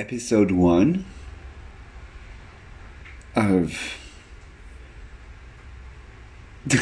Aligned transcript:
episode 0.00 0.50
one 0.50 1.04
of 3.36 3.98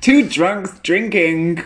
two 0.00 0.28
drunks 0.28 0.78
drinking 0.78 1.60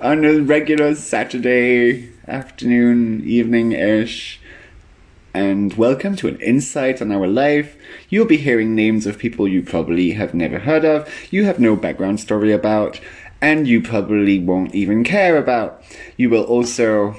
on 0.00 0.24
a 0.24 0.38
regular 0.38 0.94
Saturday 0.94 2.12
afternoon, 2.28 3.20
evening 3.24 3.72
ish. 3.72 4.40
And 5.34 5.74
welcome 5.74 6.14
to 6.16 6.28
an 6.28 6.40
insight 6.40 7.02
on 7.02 7.10
our 7.10 7.26
life. 7.26 7.76
You'll 8.08 8.26
be 8.26 8.36
hearing 8.36 8.76
names 8.76 9.06
of 9.06 9.18
people 9.18 9.48
you 9.48 9.60
probably 9.60 10.12
have 10.12 10.34
never 10.34 10.60
heard 10.60 10.84
of, 10.84 11.12
you 11.32 11.46
have 11.46 11.58
no 11.58 11.74
background 11.74 12.20
story 12.20 12.52
about, 12.52 13.00
and 13.40 13.66
you 13.66 13.82
probably 13.82 14.38
won't 14.38 14.72
even 14.72 15.02
care 15.02 15.36
about. 15.36 15.82
You 16.16 16.30
will 16.30 16.44
also 16.44 17.16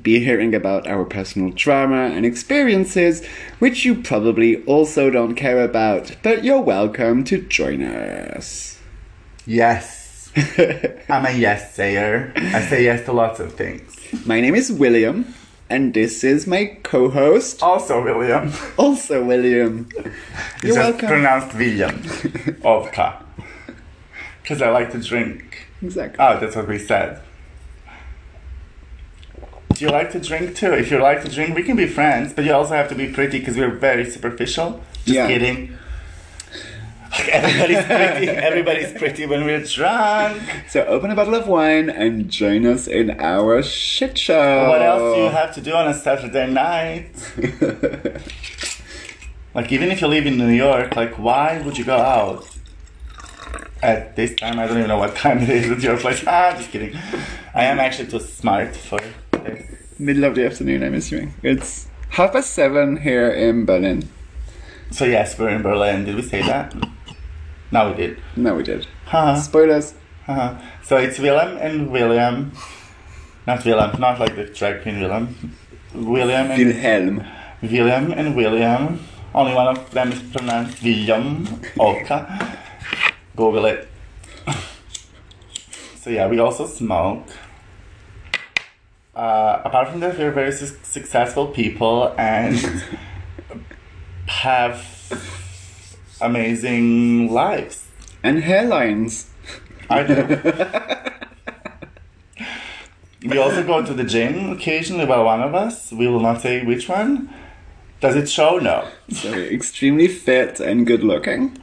be 0.00 0.20
hearing 0.24 0.54
about 0.54 0.86
our 0.86 1.04
personal 1.04 1.50
drama 1.50 2.04
and 2.14 2.24
experiences, 2.24 3.24
which 3.58 3.84
you 3.84 3.94
probably 4.02 4.62
also 4.64 5.10
don't 5.10 5.34
care 5.34 5.62
about, 5.62 6.16
but 6.22 6.44
you're 6.44 6.60
welcome 6.62 7.24
to 7.24 7.38
join 7.42 7.82
us. 7.82 8.78
Yes. 9.46 10.30
I'm 11.08 11.26
a 11.26 11.32
yes 11.32 11.74
sayer. 11.74 12.32
I 12.36 12.62
say 12.62 12.84
yes 12.84 13.04
to 13.04 13.12
lots 13.12 13.38
of 13.40 13.52
things. 13.54 13.94
My 14.24 14.40
name 14.40 14.54
is 14.54 14.72
William, 14.72 15.34
and 15.68 15.92
this 15.92 16.24
is 16.24 16.46
my 16.46 16.78
co 16.82 17.10
host, 17.10 17.62
Also, 17.62 18.02
William. 18.02 18.50
also 18.78 19.22
William. 19.24 19.88
You're 20.62 20.74
just 20.74 20.78
welcome. 20.78 21.08
pronounced 21.08 21.54
William. 21.54 22.02
Ovka. 22.64 23.22
Because 24.42 24.62
I 24.62 24.70
like 24.70 24.90
to 24.92 24.98
drink. 25.02 25.66
Exactly. 25.82 26.16
Oh, 26.24 26.40
that's 26.40 26.56
what 26.56 26.66
we 26.66 26.78
said. 26.78 27.20
You 29.82 29.88
like 29.90 30.12
to 30.12 30.20
drink 30.20 30.54
too? 30.54 30.72
If 30.74 30.92
you 30.92 30.98
like 30.98 31.22
to 31.24 31.28
drink, 31.28 31.56
we 31.56 31.64
can 31.64 31.74
be 31.76 31.86
friends, 31.86 32.32
but 32.32 32.44
you 32.44 32.52
also 32.54 32.74
have 32.74 32.88
to 32.90 32.94
be 32.94 33.08
pretty 33.08 33.40
because 33.40 33.56
we're 33.56 33.68
very 33.74 34.08
superficial. 34.08 34.80
Just 35.04 35.08
Yeah. 35.08 35.26
kidding. 35.26 35.76
Like 37.10 37.28
everybody's 37.28 37.84
pretty. 37.84 38.28
Everybody's 38.50 38.92
pretty 38.92 39.26
when 39.26 39.44
we're 39.44 39.64
drunk. 39.64 40.40
So 40.68 40.84
open 40.86 41.10
a 41.10 41.16
bottle 41.16 41.34
of 41.34 41.48
wine 41.48 41.90
and 41.90 42.30
join 42.30 42.64
us 42.64 42.86
in 42.86 43.10
our 43.20 43.60
shit 43.62 44.16
show. 44.16 44.68
What 44.68 44.82
else 44.82 45.16
do 45.16 45.22
you 45.24 45.28
have 45.30 45.52
to 45.56 45.60
do 45.60 45.72
on 45.74 45.88
a 45.88 45.94
Saturday 45.94 46.48
night? 46.50 47.10
Like 49.54 49.70
even 49.70 49.90
if 49.90 50.00
you 50.00 50.06
live 50.06 50.24
in 50.24 50.38
New 50.38 50.48
York, 50.48 50.96
like 50.96 51.18
why 51.18 51.60
would 51.62 51.76
you 51.76 51.84
go 51.84 51.96
out 51.98 52.48
at 53.82 54.16
this 54.16 54.34
time? 54.36 54.58
I 54.58 54.66
don't 54.66 54.78
even 54.78 54.88
know 54.88 54.96
what 54.96 55.14
time 55.14 55.40
it 55.42 55.50
is 55.50 55.70
at 55.70 55.80
your 55.82 55.98
place. 55.98 56.24
Ah, 56.26 56.54
just 56.56 56.70
kidding. 56.70 56.96
I 57.54 57.64
am 57.64 57.78
actually 57.78 58.08
too 58.08 58.20
smart 58.20 58.74
for 58.74 58.98
Middle 59.98 60.24
of 60.24 60.34
the 60.34 60.46
afternoon, 60.46 60.82
I'm 60.82 60.94
assuming. 60.94 61.34
It's 61.42 61.88
half 62.10 62.32
past 62.32 62.50
seven 62.52 62.96
here 62.98 63.30
in 63.30 63.64
Berlin. 63.64 64.08
So 64.90 65.04
yes, 65.04 65.38
we're 65.38 65.50
in 65.50 65.62
Berlin. 65.62 66.04
Did 66.04 66.16
we 66.16 66.22
say 66.22 66.42
that? 66.42 66.74
No, 67.70 67.90
we 67.90 67.96
did. 67.96 68.18
No, 68.36 68.54
we 68.56 68.62
did. 68.62 68.86
Haha. 69.06 69.40
Spoilers. 69.40 69.94
haha. 70.26 70.60
So 70.82 70.96
it's 70.98 71.18
Willem 71.18 71.56
and 71.58 71.90
William. 71.90 72.52
Not 73.46 73.64
Willem, 73.64 73.98
not 74.00 74.20
like 74.20 74.36
the 74.36 74.44
drag 74.44 74.82
queen 74.82 74.96
Willam. 74.96 75.34
William 75.94 76.50
and 76.50 76.58
Wilhelm. 76.58 77.24
William 77.62 78.12
and 78.12 78.36
William. 78.36 79.00
Only 79.34 79.54
one 79.54 79.68
of 79.68 79.90
them 79.92 80.12
is 80.12 80.22
pronounced 80.22 80.82
William. 80.82 81.46
Oka. 81.78 82.58
Google 83.36 83.66
it. 83.66 83.88
So 86.02 86.10
yeah, 86.10 86.26
we 86.26 86.40
also 86.40 86.66
smoke. 86.66 87.28
Uh, 89.14 89.60
apart 89.64 89.88
from 89.88 90.00
that, 90.00 90.18
we're 90.18 90.30
very 90.30 90.52
su- 90.52 90.74
successful 90.82 91.48
people 91.48 92.14
and 92.16 92.82
have 94.26 94.86
amazing 96.20 97.30
lives. 97.30 97.86
And 98.22 98.42
hairlines. 98.42 99.28
I 99.90 100.02
do. 100.04 100.14
we 103.28 103.36
also 103.36 103.62
go 103.66 103.84
to 103.84 103.92
the 103.92 104.04
gym 104.04 104.50
occasionally. 104.50 105.04
Well, 105.04 105.24
one 105.24 105.42
of 105.42 105.54
us, 105.54 105.92
we 105.92 106.06
will 106.06 106.20
not 106.20 106.40
say 106.40 106.64
which 106.64 106.88
one. 106.88 107.28
Does 108.00 108.16
it 108.16 108.28
show? 108.28 108.58
No. 108.58 108.88
So 109.10 109.32
extremely 109.32 110.08
fit 110.08 110.58
and 110.58 110.86
good 110.86 111.04
looking. 111.04 111.58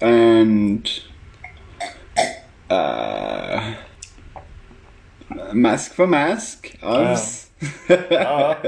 And 0.00 0.88
uh 2.70 3.74
mask 5.52 5.92
for 5.92 6.06
mask 6.06 6.74
of 6.82 7.48
Because 7.88 8.06
ah. 8.12 8.58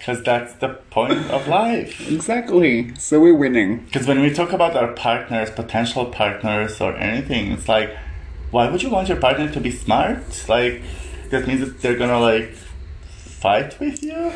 that's 0.24 0.54
the 0.54 0.78
point 0.90 1.30
of 1.30 1.48
life. 1.48 2.08
Exactly. 2.10 2.94
So 2.96 3.20
we're 3.20 3.34
winning. 3.34 3.84
Because 3.84 4.06
when 4.06 4.20
we 4.20 4.32
talk 4.32 4.52
about 4.52 4.76
our 4.76 4.92
partners, 4.92 5.50
potential 5.50 6.06
partners, 6.06 6.80
or 6.80 6.96
anything, 6.96 7.52
it's 7.52 7.68
like, 7.68 7.96
why 8.50 8.70
would 8.70 8.82
you 8.82 8.90
want 8.90 9.08
your 9.08 9.18
partner 9.18 9.50
to 9.50 9.60
be 9.60 9.70
smart? 9.70 10.48
Like, 10.48 10.82
that 11.30 11.46
means 11.46 11.60
that 11.60 11.80
they're 11.80 11.96
gonna, 11.96 12.20
like, 12.20 12.54
fight 13.38 13.78
with 13.78 14.02
you? 14.02 14.32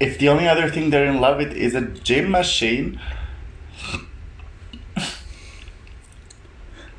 If 0.00 0.18
the 0.18 0.28
only 0.28 0.48
other 0.48 0.68
thing 0.68 0.90
they're 0.90 1.06
in 1.06 1.20
love 1.20 1.38
with 1.38 1.52
is 1.52 1.74
a 1.74 1.82
gym 1.82 2.30
machine, 2.30 3.00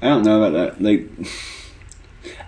I 0.02 0.08
don't 0.08 0.24
know 0.24 0.44
about 0.44 0.54
that. 0.54 0.82
Like 0.82 1.10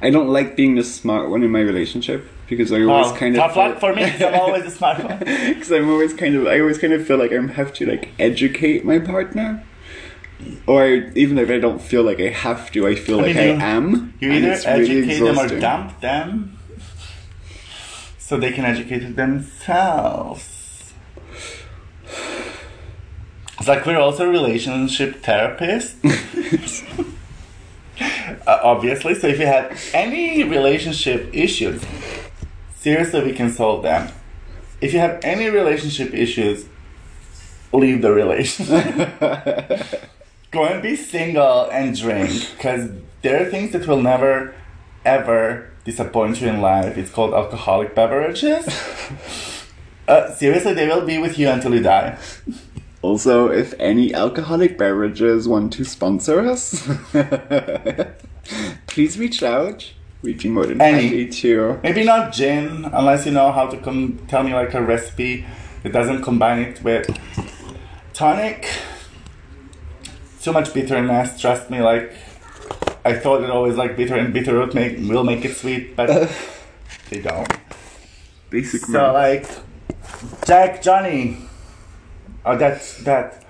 I 0.01 0.09
don't 0.09 0.27
like 0.29 0.55
being 0.55 0.75
the 0.75 0.83
smart 0.83 1.29
one 1.29 1.43
in 1.43 1.51
my 1.51 1.61
relationship 1.61 2.27
because 2.47 2.71
I 2.71 2.81
always 2.81 3.07
oh, 3.07 3.15
kind 3.15 3.35
tough 3.35 3.51
of 3.51 3.57
luck 3.57 3.79
for 3.79 3.93
me, 3.93 4.03
I'm 4.03 4.33
always 4.33 4.63
the 4.63 4.71
smart 4.71 5.03
one. 5.03 5.19
because 5.19 5.71
I'm 5.71 5.89
always 5.89 6.13
kind 6.13 6.35
of 6.35 6.47
I 6.47 6.59
always 6.59 6.77
kind 6.77 6.93
of 6.93 7.05
feel 7.05 7.17
like 7.17 7.31
I 7.31 7.41
have 7.41 7.73
to 7.75 7.85
like 7.85 8.09
educate 8.19 8.85
my 8.85 8.99
partner. 8.99 9.63
Or 10.65 10.87
even 10.87 11.37
if 11.37 11.51
I 11.51 11.59
don't 11.59 11.79
feel 11.79 12.01
like 12.01 12.19
I 12.19 12.29
have 12.29 12.71
to, 12.71 12.87
I 12.87 12.95
feel 12.95 13.19
I 13.19 13.23
like 13.23 13.35
mean, 13.35 13.61
I 13.61 13.65
am. 13.65 14.15
You 14.19 14.31
either 14.31 14.51
it's 14.53 14.65
really 14.65 15.01
educate 15.01 15.19
them 15.19 15.37
or 15.37 15.59
dump 15.59 15.99
them 16.01 16.57
so 18.17 18.37
they 18.37 18.51
can 18.51 18.65
educate 18.65 19.15
themselves. 19.15 20.93
It's 23.59 23.67
like 23.67 23.85
we're 23.85 23.99
also 23.99 24.27
relationship 24.27 25.21
therapists. 25.21 25.99
Uh, 28.47 28.59
obviously, 28.63 29.13
so 29.13 29.27
if 29.27 29.39
you 29.39 29.45
have 29.45 29.79
any 29.93 30.43
relationship 30.43 31.29
issues, 31.31 31.83
seriously, 32.75 33.23
we 33.23 33.33
can 33.33 33.51
solve 33.51 33.83
them. 33.83 34.11
If 34.79 34.93
you 34.93 34.99
have 34.99 35.19
any 35.23 35.49
relationship 35.49 36.13
issues, 36.13 36.65
leave 37.71 38.01
the 38.01 38.11
relationship. 38.11 39.19
Go 40.51 40.65
and 40.65 40.81
be 40.81 40.95
single 40.95 41.69
and 41.71 41.95
drink 41.95 42.31
because 42.51 42.89
there 43.21 43.41
are 43.41 43.49
things 43.49 43.71
that 43.73 43.87
will 43.87 44.01
never 44.01 44.53
ever 45.05 45.69
disappoint 45.83 46.41
you 46.41 46.47
in 46.49 46.61
life. 46.61 46.97
It's 46.97 47.11
called 47.11 47.33
alcoholic 47.33 47.95
beverages. 47.95 48.67
uh, 50.07 50.33
seriously, 50.33 50.73
they 50.73 50.87
will 50.87 51.05
be 51.05 51.17
with 51.17 51.37
you 51.37 51.49
until 51.49 51.73
you 51.73 51.81
die. 51.81 52.17
Also, 53.01 53.49
if 53.49 53.73
any 53.79 54.13
alcoholic 54.13 54.77
beverages 54.77 55.47
want 55.47 55.73
to 55.73 55.83
sponsor 55.83 56.39
us, 56.41 56.87
please 58.87 59.17
reach 59.17 59.41
out. 59.41 59.91
We'd 60.21 60.37
be 60.37 60.49
more 60.49 60.67
than 60.67 60.79
Any. 60.79 61.03
happy 61.07 61.27
to. 61.29 61.79
Maybe 61.81 62.03
not 62.03 62.31
gin, 62.31 62.85
unless 62.85 63.25
you 63.25 63.31
know 63.31 63.51
how 63.51 63.67
to 63.67 63.77
com- 63.77 64.19
tell 64.27 64.43
me 64.43 64.53
like 64.53 64.75
a 64.75 64.81
recipe 64.81 65.45
that 65.81 65.91
doesn't 65.91 66.21
combine 66.21 66.59
it 66.59 66.83
with 66.83 67.09
tonic. 68.13 68.69
Too 70.41 70.51
much 70.51 70.73
bitterness, 70.73 71.39
trust 71.41 71.71
me. 71.71 71.81
Like 71.81 72.13
I 73.03 73.13
thought 73.13 73.43
it 73.43 73.49
always 73.49 73.77
like 73.77 73.97
bitter 73.97 74.15
and 74.15 74.31
bitter 74.31 74.59
would 74.59 74.75
make 74.75 74.97
will 74.99 75.23
make 75.23 75.43
it 75.43 75.55
sweet, 75.57 75.95
but 75.95 76.09
uh. 76.09 76.27
they 77.09 77.21
don't. 77.21 77.51
Basic 78.51 78.81
So 78.81 79.11
like 79.13 79.47
Jack 80.45 80.83
Johnny, 80.83 81.37
or 82.45 82.55
that 82.57 82.81
that 83.03 83.43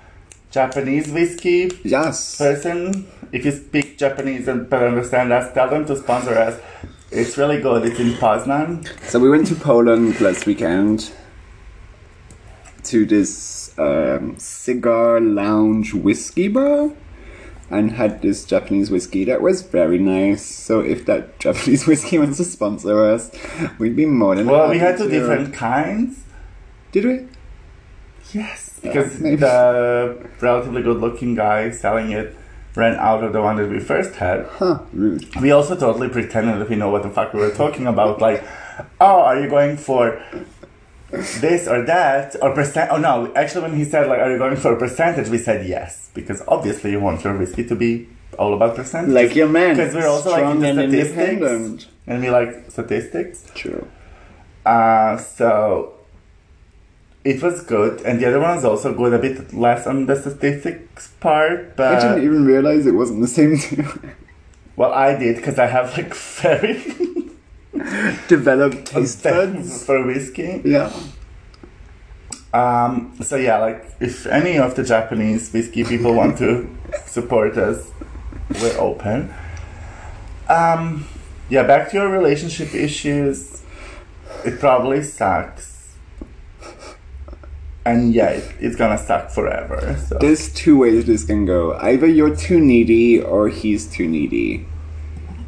Japanese 0.50 1.08
whiskey 1.08 1.70
Yes. 1.84 2.36
person. 2.38 3.06
If 3.32 3.44
you 3.46 3.52
speak 3.52 3.96
Japanese 3.98 4.46
and 4.48 4.68
better 4.68 4.88
understand 4.88 5.32
us, 5.32 5.52
tell 5.54 5.70
them 5.70 5.86
to 5.86 5.96
sponsor 5.96 6.34
us. 6.36 6.60
It's 7.10 7.36
really 7.38 7.60
good. 7.60 7.84
It's 7.86 7.98
in 8.00 8.12
Poznan. 8.14 8.86
So 9.08 9.18
we 9.18 9.28
went 9.30 9.46
to 9.48 9.54
Poland 9.54 10.20
last 10.20 10.46
weekend 10.46 11.10
to 12.84 13.06
this 13.06 13.72
um, 13.78 14.34
cigar 14.38 15.20
lounge 15.20 15.94
whiskey 15.94 16.48
bar 16.48 16.90
and 17.70 17.92
had 17.92 18.20
this 18.20 18.44
Japanese 18.44 18.90
whiskey 18.90 19.24
that 19.24 19.40
was 19.40 19.62
very 19.62 19.98
nice. 19.98 20.44
So 20.44 20.80
if 20.80 21.06
that 21.06 21.38
Japanese 21.44 21.86
whiskey 21.86 22.18
wants 22.18 22.36
to 22.38 22.44
sponsor 22.44 23.04
us, 23.06 23.30
we'd 23.78 23.96
be 23.96 24.04
more 24.06 24.34
than 24.34 24.46
happy. 24.46 24.58
Well, 24.58 24.70
we 24.70 24.78
had 24.78 24.98
two 24.98 25.08
different 25.08 25.54
kinds. 25.54 26.24
Did 26.92 27.04
we? 27.06 27.26
Yes, 28.32 28.71
because 28.82 29.20
maybe. 29.20 29.36
the 29.36 30.28
relatively 30.40 30.82
good-looking 30.82 31.34
guy 31.34 31.70
selling 31.70 32.12
it 32.12 32.36
ran 32.74 32.96
out 32.96 33.22
of 33.22 33.32
the 33.32 33.42
one 33.42 33.56
that 33.56 33.70
we 33.70 33.78
first 33.78 34.14
had. 34.14 34.46
Huh? 34.46 34.80
Rude. 34.92 35.34
We 35.36 35.50
also 35.50 35.76
totally 35.76 36.08
pretended 36.08 36.58
that 36.60 36.68
we 36.68 36.76
know 36.76 36.90
what 36.90 37.02
the 37.02 37.10
fuck 37.10 37.32
we 37.34 37.40
were 37.40 37.50
talking 37.50 37.86
about. 37.86 38.20
Like, 38.20 38.42
oh, 39.00 39.20
are 39.22 39.40
you 39.40 39.48
going 39.48 39.76
for 39.76 40.22
this 41.10 41.68
or 41.68 41.84
that 41.84 42.36
or 42.40 42.54
percent? 42.54 42.90
Oh 42.90 42.96
no, 42.96 43.32
actually, 43.34 43.62
when 43.62 43.76
he 43.76 43.84
said 43.84 44.08
like, 44.08 44.20
are 44.20 44.30
you 44.30 44.38
going 44.38 44.56
for 44.56 44.72
a 44.72 44.78
percentage? 44.78 45.28
We 45.28 45.38
said 45.38 45.66
yes 45.66 46.10
because 46.14 46.42
obviously 46.48 46.92
you 46.92 47.00
want 47.00 47.24
your 47.24 47.36
whiskey 47.36 47.64
to 47.66 47.76
be 47.76 48.08
all 48.38 48.54
about 48.54 48.76
percentage. 48.76 49.12
Like 49.12 49.34
your 49.34 49.48
man. 49.48 49.76
because 49.76 49.94
we're 49.94 50.08
also 50.08 50.30
like 50.30 50.54
into 50.54 50.66
and 50.66 50.90
statistics 50.90 51.86
and 52.06 52.22
we 52.22 52.30
like 52.30 52.70
statistics. 52.70 53.50
True. 53.54 53.86
Uh, 54.64 55.18
so 55.18 55.94
it 57.24 57.42
was 57.42 57.62
good, 57.62 58.00
and 58.02 58.20
the 58.20 58.26
other 58.26 58.40
one 58.40 58.56
was 58.56 58.64
also 58.64 58.92
good. 58.94 59.12
A 59.12 59.18
bit 59.18 59.52
less 59.54 59.86
on 59.86 60.06
the 60.06 60.16
statistics 60.16 61.08
part, 61.20 61.76
but 61.76 61.94
I 61.94 62.00
didn't 62.00 62.24
even 62.24 62.44
realize 62.44 62.86
it 62.86 62.92
wasn't 62.94 63.20
the 63.20 63.28
same 63.28 63.56
well, 64.76 64.92
I 64.92 65.14
did 65.16 65.36
because 65.36 65.58
I 65.58 65.66
have 65.66 65.96
like 65.96 66.14
very 66.42 66.82
Developed 68.28 68.86
taste 68.92 69.22
buds. 69.22 69.84
for 69.86 70.04
whiskey. 70.06 70.60
Yeah. 70.64 70.92
Um, 72.52 73.14
so 73.22 73.36
yeah, 73.36 73.58
like 73.58 73.86
if 73.98 74.26
any 74.26 74.58
of 74.58 74.74
the 74.74 74.84
Japanese 74.84 75.50
whiskey 75.52 75.84
people 75.84 76.12
want 76.14 76.36
to 76.38 76.68
support 77.06 77.56
us, 77.56 77.90
we're 78.60 78.78
open. 78.78 79.32
Um, 80.50 81.06
yeah, 81.48 81.62
back 81.62 81.90
to 81.90 81.96
your 81.96 82.08
relationship 82.10 82.74
issues. 82.74 83.62
It 84.44 84.60
probably 84.60 85.02
sucks, 85.02 85.71
and 87.84 88.14
yeah, 88.14 88.28
it, 88.30 88.54
it's 88.60 88.76
gonna 88.76 88.98
suck 88.98 89.30
forever. 89.30 89.96
So 90.06 90.18
There's 90.18 90.52
two 90.52 90.78
ways 90.78 91.04
this 91.04 91.24
can 91.24 91.46
go. 91.46 91.74
Either 91.74 92.06
you're 92.06 92.34
too 92.34 92.60
needy 92.60 93.20
or 93.20 93.48
he's 93.48 93.86
too 93.86 94.06
needy. 94.06 94.66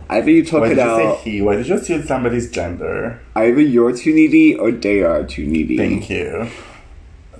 Either 0.08 0.30
you 0.30 0.44
talk 0.44 0.60
why 0.62 0.66
it 0.72 0.74
did 0.74 0.84
you 0.84 0.96
say 0.96 1.16
he? 1.30 1.42
Why 1.42 1.56
did 1.56 1.66
you 1.66 1.74
assume 1.76 2.02
somebody's 2.04 2.50
gender? 2.50 3.20
Either 3.34 3.60
you're 3.60 3.96
too 3.96 4.14
needy 4.14 4.54
or 4.54 4.70
they 4.70 5.02
are 5.02 5.24
too 5.24 5.46
needy. 5.46 5.76
Thank 5.76 6.10
you. 6.10 6.48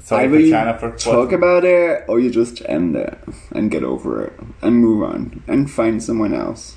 Sorry, 0.01 0.25
Either 0.25 0.39
you 0.41 0.53
talk 0.99 1.33
about 1.33 1.65
it 1.65 2.05
or 2.09 2.21
you 2.21 2.31
just 2.31 2.63
end 2.69 2.95
it 2.95 3.19
and 3.53 3.71
get 3.71 3.85
over 3.85 4.23
it 4.25 4.39
and 4.61 4.77
move 4.77 5.03
on 5.03 5.43
and 5.49 5.71
find 5.71 6.03
someone 6.03 6.35
else. 6.35 6.77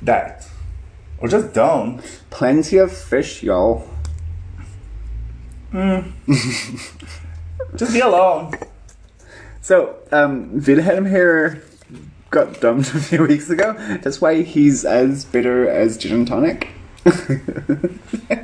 that, 0.00 0.48
or 1.18 1.28
just 1.28 1.52
don't. 1.52 2.00
Plenty 2.30 2.78
of 2.78 2.96
fish, 2.96 3.42
y'all. 3.42 3.88
Just 7.76 7.92
be 7.94 8.00
alone. 8.00 8.52
So, 9.62 9.96
um, 10.12 10.60
Wilhelm 10.60 11.06
here 11.06 11.62
got 12.30 12.60
dumped 12.60 12.88
a 12.94 12.98
few 12.98 13.22
weeks 13.22 13.48
ago. 13.48 13.74
That's 14.02 14.20
why 14.20 14.42
he's 14.42 14.84
as 14.84 15.24
bitter 15.24 15.68
as 15.68 15.96
gin 15.96 16.12
and 16.12 16.26
tonic. 16.26 16.68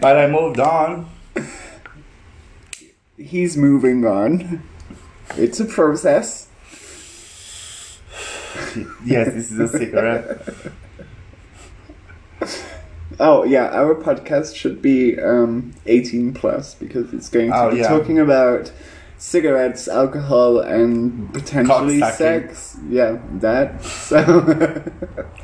But 0.00 0.16
I 0.16 0.26
moved 0.28 0.60
on. 0.60 1.10
he's 3.16 3.56
moving 3.56 4.04
on. 4.04 4.62
It's 5.36 5.60
a 5.60 5.64
process. 5.64 6.48
Yes, 9.04 9.32
this 9.34 9.50
is 9.50 9.58
a 9.58 9.68
cigarette. 9.68 10.48
Oh 13.20 13.44
yeah, 13.44 13.66
our 13.70 13.94
podcast 13.96 14.54
should 14.54 14.80
be 14.80 15.18
um, 15.18 15.74
18 15.86 16.34
plus 16.34 16.74
because 16.74 17.12
it's 17.12 17.28
going 17.28 17.50
to 17.50 17.56
Oh, 17.56 17.70
be 17.72 17.78
yeah. 17.78 17.88
talking 17.88 18.18
about 18.18 18.70
cigarettes, 19.16 19.88
alcohol, 19.88 20.60
and 20.60 21.32
potentially 21.34 22.00
sex. 22.00 22.76
Yeah, 22.88 23.18
that. 23.40 23.82
So 23.84 24.84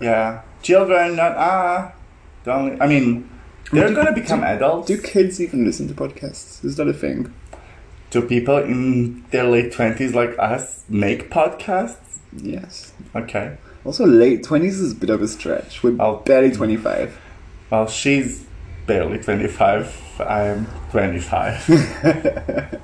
Yeah, 0.00 0.42
children, 0.62 1.16
not 1.16 1.32
ah. 1.36 1.92
Don't. 2.44 2.80
I 2.82 2.86
mean, 2.86 3.28
they're 3.72 3.88
Do- 3.88 3.94
gonna 3.94 4.12
become 4.12 4.44
adults. 4.44 4.86
do 4.88 5.00
kids 5.00 5.40
even 5.40 5.64
listen 5.64 5.88
to 5.88 5.94
podcasts? 5.94 6.64
Is 6.64 6.76
that 6.76 6.86
a 6.86 6.92
thing? 6.92 7.32
Do 8.10 8.22
people 8.22 8.58
in 8.58 9.24
their 9.30 9.44
late 9.44 9.72
twenties 9.72 10.14
like 10.14 10.34
us 10.38 10.84
make 10.88 11.30
podcasts? 11.30 12.18
Yes. 12.32 12.92
Okay. 13.14 13.56
Also, 13.86 14.04
late 14.04 14.42
20s 14.42 14.80
is 14.80 14.92
a 14.92 14.94
bit 14.96 15.10
of 15.10 15.22
a 15.22 15.28
stretch. 15.28 15.82
We're 15.82 15.96
Oh. 16.00 16.16
barely 16.26 16.50
25. 16.50 17.16
Well, 17.70 17.86
she's 17.86 18.44
barely 18.86 19.18
twenty-five. 19.18 20.20
I'm 20.20 20.66
twenty-five. 20.90 21.66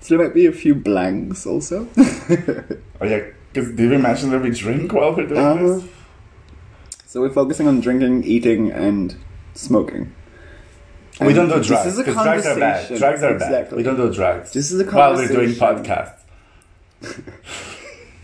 So 0.00 0.16
there 0.18 0.26
might 0.26 0.34
be 0.34 0.44
a 0.44 0.52
few 0.52 0.74
blanks 0.74 1.46
also. 1.46 1.88
oh 1.98 3.04
yeah, 3.06 3.22
because 3.52 3.70
did 3.72 3.90
we 3.90 3.96
mention 3.96 4.30
that 4.32 4.42
we 4.42 4.50
drink 4.50 4.92
while 4.92 5.14
we're 5.16 5.26
doing 5.26 5.40
Uh-huh. 5.40 5.64
this? 5.80 5.84
so 7.06 7.22
we're 7.22 7.30
focusing 7.30 7.66
on 7.68 7.80
drinking, 7.80 8.24
eating, 8.24 8.70
and 8.70 9.16
smoking. 9.54 10.12
We 11.22 11.32
don't 11.32 11.48
do 11.48 11.62
drugs. 11.62 11.84
This 11.84 11.94
is 11.94 11.98
a 12.00 12.12
drugs 12.12 12.44
are 12.46 12.58
bad. 12.58 12.98
Drugs 12.98 13.22
are 13.22 13.38
bad. 13.38 13.72
We 13.72 13.82
don't 13.82 13.96
do 13.96 14.12
drugs. 14.12 14.52
This 14.52 14.70
is 14.72 14.78
a 14.80 14.84
conversation. 14.84 15.34
while 15.36 15.46
we're 15.46 15.46
doing 15.46 15.54
podcasts. 15.58 16.20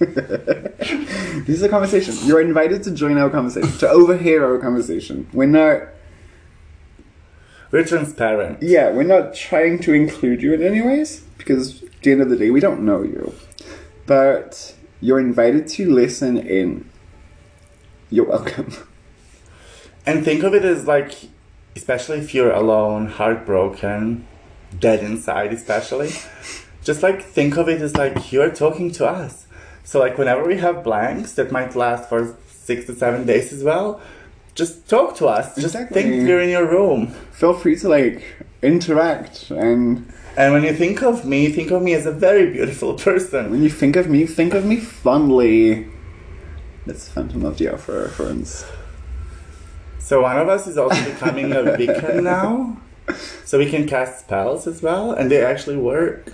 This 1.47 1.56
is 1.56 1.62
a 1.62 1.69
conversation. 1.69 2.14
You're 2.25 2.41
invited 2.41 2.82
to 2.85 2.91
join 2.91 3.19
our 3.19 3.31
conversation, 3.31 3.70
to 3.79 3.88
overhear 3.88 4.44
our 4.44 4.58
conversation. 4.58 5.29
We're 5.32 5.47
not, 5.47 5.88
We're 7.70 7.85
transparent. 7.85 8.62
yeah, 8.62 8.91
we're 8.91 9.02
not 9.05 9.35
trying 9.35 9.79
to 9.81 9.93
include 9.94 10.43
you 10.43 10.52
in 10.55 10.62
any 10.62 10.81
ways, 10.81 11.23
because 11.38 11.82
at 11.82 12.02
the 12.02 12.12
end 12.12 12.23
of 12.23 12.31
the 12.31 12.37
day, 12.37 12.50
we 12.50 12.61
don't 12.61 12.82
know 12.85 13.02
you. 13.02 13.35
But 14.06 14.75
you're 15.00 15.20
invited 15.20 15.69
to 15.69 15.91
listen 15.91 16.37
in. 16.38 16.88
You're 18.11 18.26
welcome. 18.26 18.73
And 20.06 20.25
think 20.25 20.43
of 20.43 20.55
it 20.55 20.64
as 20.64 20.87
like, 20.87 21.12
especially 21.76 22.19
if 22.19 22.35
you're 22.35 22.50
alone, 22.52 23.06
heartbroken, 23.06 24.26
dead 24.79 25.05
inside, 25.05 25.52
especially. 25.52 26.11
Just 26.82 27.02
like 27.02 27.23
think 27.23 27.56
of 27.56 27.69
it 27.69 27.81
as 27.82 27.97
like 27.97 28.32
you're 28.32 28.50
talking 28.50 28.91
to 28.93 29.06
us. 29.06 29.47
So 29.90 29.98
like 29.98 30.19
whenever 30.19 30.46
we 30.46 30.56
have 30.58 30.84
blanks 30.84 31.32
that 31.32 31.50
might 31.50 31.75
last 31.75 32.08
for 32.08 32.37
six 32.48 32.87
to 32.87 32.94
seven 32.94 33.26
days 33.26 33.52
as 33.52 33.64
well, 33.64 34.00
just 34.54 34.88
talk 34.88 35.16
to 35.16 35.26
us. 35.26 35.56
Just 35.56 35.75
Exactly. 35.75 36.02
think 36.02 36.28
you're 36.28 36.40
in 36.40 36.48
your 36.48 36.64
room. 36.64 37.08
Feel 37.32 37.54
free 37.54 37.75
to, 37.75 37.88
like, 37.88 38.22
interact, 38.62 39.50
and 39.50 40.06
And 40.37 40.52
when 40.52 40.62
you 40.62 40.72
think 40.72 41.02
of 41.02 41.25
me, 41.25 41.50
think 41.50 41.72
of 41.72 41.82
me 41.82 41.92
as 41.94 42.06
a 42.06 42.12
very 42.12 42.52
beautiful 42.52 42.94
person. 42.94 43.50
when 43.50 43.64
you 43.64 43.69
think 43.69 43.96
of 43.96 44.08
me, 44.08 44.26
think 44.26 44.54
of 44.54 44.64
me 44.64 44.76
fondly. 44.76 45.88
That's 46.87 47.08
Phantom 47.08 47.44
of 47.44 47.58
the 47.58 47.66
Opera 47.75 48.02
reference. 48.04 48.64
So 49.98 50.22
one 50.22 50.38
of 50.38 50.48
us 50.48 50.68
is 50.68 50.78
also 50.78 51.04
becoming 51.12 51.50
a 51.50 51.64
Wiccan 51.76 52.23
now. 52.23 52.76
So 53.44 53.59
we 53.59 53.68
can 53.68 53.88
cast 53.88 54.20
spells 54.20 54.68
as 54.68 54.82
well, 54.82 55.11
and 55.11 55.32
they 55.32 55.44
actually 55.44 55.78
work. 55.78 56.32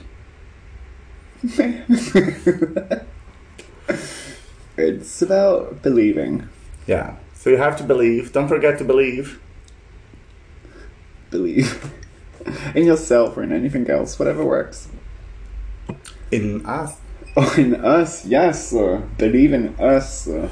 It's 4.79 5.23
about 5.23 5.83
believing. 5.83 6.49
Yeah. 6.87 7.17
So 7.35 7.49
you 7.51 7.57
have 7.57 7.77
to 7.79 7.85
believe. 7.85 8.33
Don't 8.33 8.49
forget 8.49 8.77
to 8.79 8.85
believe. 8.85 9.41
Believe. 11.31 11.93
in 12.75 12.85
yourself 12.87 13.37
or 13.37 13.43
in 13.43 13.53
anything 13.53 13.89
else, 13.91 14.19
whatever 14.19 14.45
works. 14.45 14.89
In 16.31 16.65
us. 16.67 16.97
Oh, 17.39 17.55
in 17.59 17.75
us, 17.85 18.25
yes. 18.25 18.73
Uh, 18.75 19.03
believe 19.19 19.53
in 19.53 19.75
us. 19.79 20.27
Uh, 20.27 20.49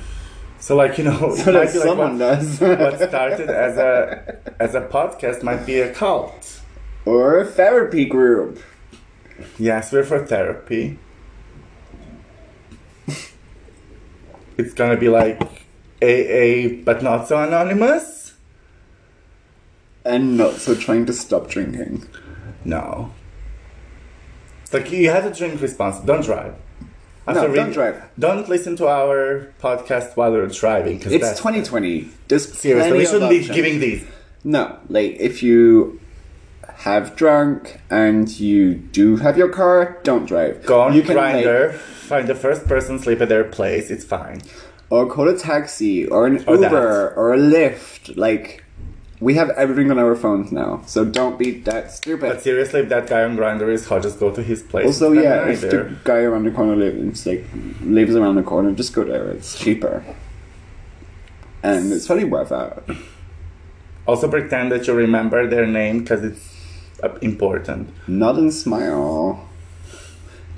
So 0.61 0.76
like 0.76 0.99
you 0.99 1.05
know, 1.05 1.35
so 1.37 1.53
might 1.53 1.64
that 1.64 1.73
be 1.73 1.79
like 1.79 1.88
someone 1.88 2.19
what, 2.19 2.38
does. 2.41 2.61
what 2.61 2.97
started 3.00 3.49
as 3.49 3.79
a 3.79 4.37
as 4.61 4.75
a 4.75 4.83
podcast 4.83 5.43
might 5.43 5.64
be 5.64 5.81
a 5.81 5.93
cult. 5.95 6.61
or 7.07 7.41
a 7.41 7.45
therapy 7.47 8.05
group. 8.05 8.59
Yes, 9.59 9.93
we're 9.93 10.05
for 10.05 10.26
therapy. 10.26 10.99
It's 14.56 14.75
gonna 14.75 14.96
be 14.96 15.08
like 15.08 15.40
AA, 16.02 16.82
but 16.84 17.02
not 17.02 17.28
so 17.28 17.42
anonymous. 17.42 18.34
And 20.04 20.37
not 20.37 20.56
so 20.56 20.75
trying 20.75 21.06
to 21.06 21.12
stop 21.12 21.49
drinking. 21.49 22.06
No. 22.64 23.12
It's 24.62 24.73
like 24.75 24.90
you 24.92 25.08
have 25.11 25.25
to 25.25 25.37
drink 25.38 25.61
responsibly. 25.61 26.06
Don't 26.06 26.25
drive. 26.25 26.54
No, 27.26 27.46
read- 27.46 27.54
don't 27.56 27.73
drive. 27.73 28.02
Don't 28.18 28.49
listen 28.49 28.76
to 28.76 28.87
our 28.87 29.49
podcast 29.61 30.14
while 30.14 30.32
you're 30.32 30.46
driving. 30.49 30.99
Cause 31.00 31.12
It's 31.12 31.23
that's- 31.23 31.38
2020. 31.38 32.08
There's 32.28 32.52
Seriously, 32.52 32.99
we 32.99 33.06
shouldn't 33.06 33.30
be 33.30 33.46
giving 33.49 33.80
these. 33.80 34.04
No, 34.44 34.76
like 34.90 35.16
if 35.18 35.42
you 35.42 36.00
have 36.85 37.17
drunk 37.17 37.81
and 37.91 38.29
you 38.38 38.75
do 38.75 39.17
have 39.17 39.37
your 39.38 39.49
car, 39.49 39.99
don't 40.05 40.26
drive. 40.26 40.64
Go 40.67 40.83
on 40.83 40.93
you 40.95 41.03
can, 41.03 41.17
Grindr, 41.17 41.73
find 41.75 42.29
the 42.29 42.35
first 42.35 42.67
person, 42.67 42.99
sleep 42.99 43.21
at 43.21 43.29
their 43.29 43.45
place. 43.45 43.91
It's 43.91 44.05
fine. 44.05 44.43
or 44.91 45.07
call 45.07 45.29
a 45.29 45.37
taxi 45.37 46.07
or 46.07 46.26
an 46.26 46.45
Or 46.47 46.57
Uber 46.57 47.14
or 47.17 47.33
a 47.35 47.38
Lyft. 47.38 48.17
Like 48.17 48.62
we 49.21 49.35
have 49.35 49.49
everything 49.50 49.91
on 49.91 49.99
our 49.99 50.14
phones 50.14 50.53
now, 50.53 50.83
so 50.87 51.05
don't 51.05 51.38
be 51.38 51.49
that 51.61 51.91
stupid. 51.91 52.29
But 52.29 52.43
seriously, 52.43 52.81
if 52.81 52.88
that 52.91 53.07
guy 53.07 53.23
on 53.25 53.37
Grindr 53.38 53.73
is 53.73 53.87
hot, 53.88 54.03
just 54.03 54.21
go 54.21 54.31
to 54.31 54.43
his 54.43 54.62
place. 54.62 54.87
also, 54.87 55.12
yeah, 55.12 55.49
if 55.49 55.62
the 55.62 55.97
guy 56.05 56.19
around 56.29 56.45
the 56.45 56.50
corner 56.50 56.76
lives 56.76 57.25
like 57.26 57.45
lives 57.81 58.14
around 58.14 58.35
the 58.37 58.43
corner, 58.43 58.73
just 58.73 58.93
go 58.93 59.05
there. 59.05 59.26
It's 59.31 59.59
cheaper. 59.59 60.05
and 61.62 61.91
it's 61.93 62.07
probably 62.07 62.25
worth 62.25 62.53
it. 62.53 62.97
Also, 64.07 64.29
pretend 64.29 64.71
that 64.73 64.87
you 64.87 64.93
remember 64.93 65.47
their 65.49 65.67
name 65.67 66.00
because 66.00 66.23
it's 66.23 66.53
Uh, 67.02 67.14
important. 67.20 67.90
Nod 68.08 68.36
and 68.38 68.52
smile. 68.52 69.48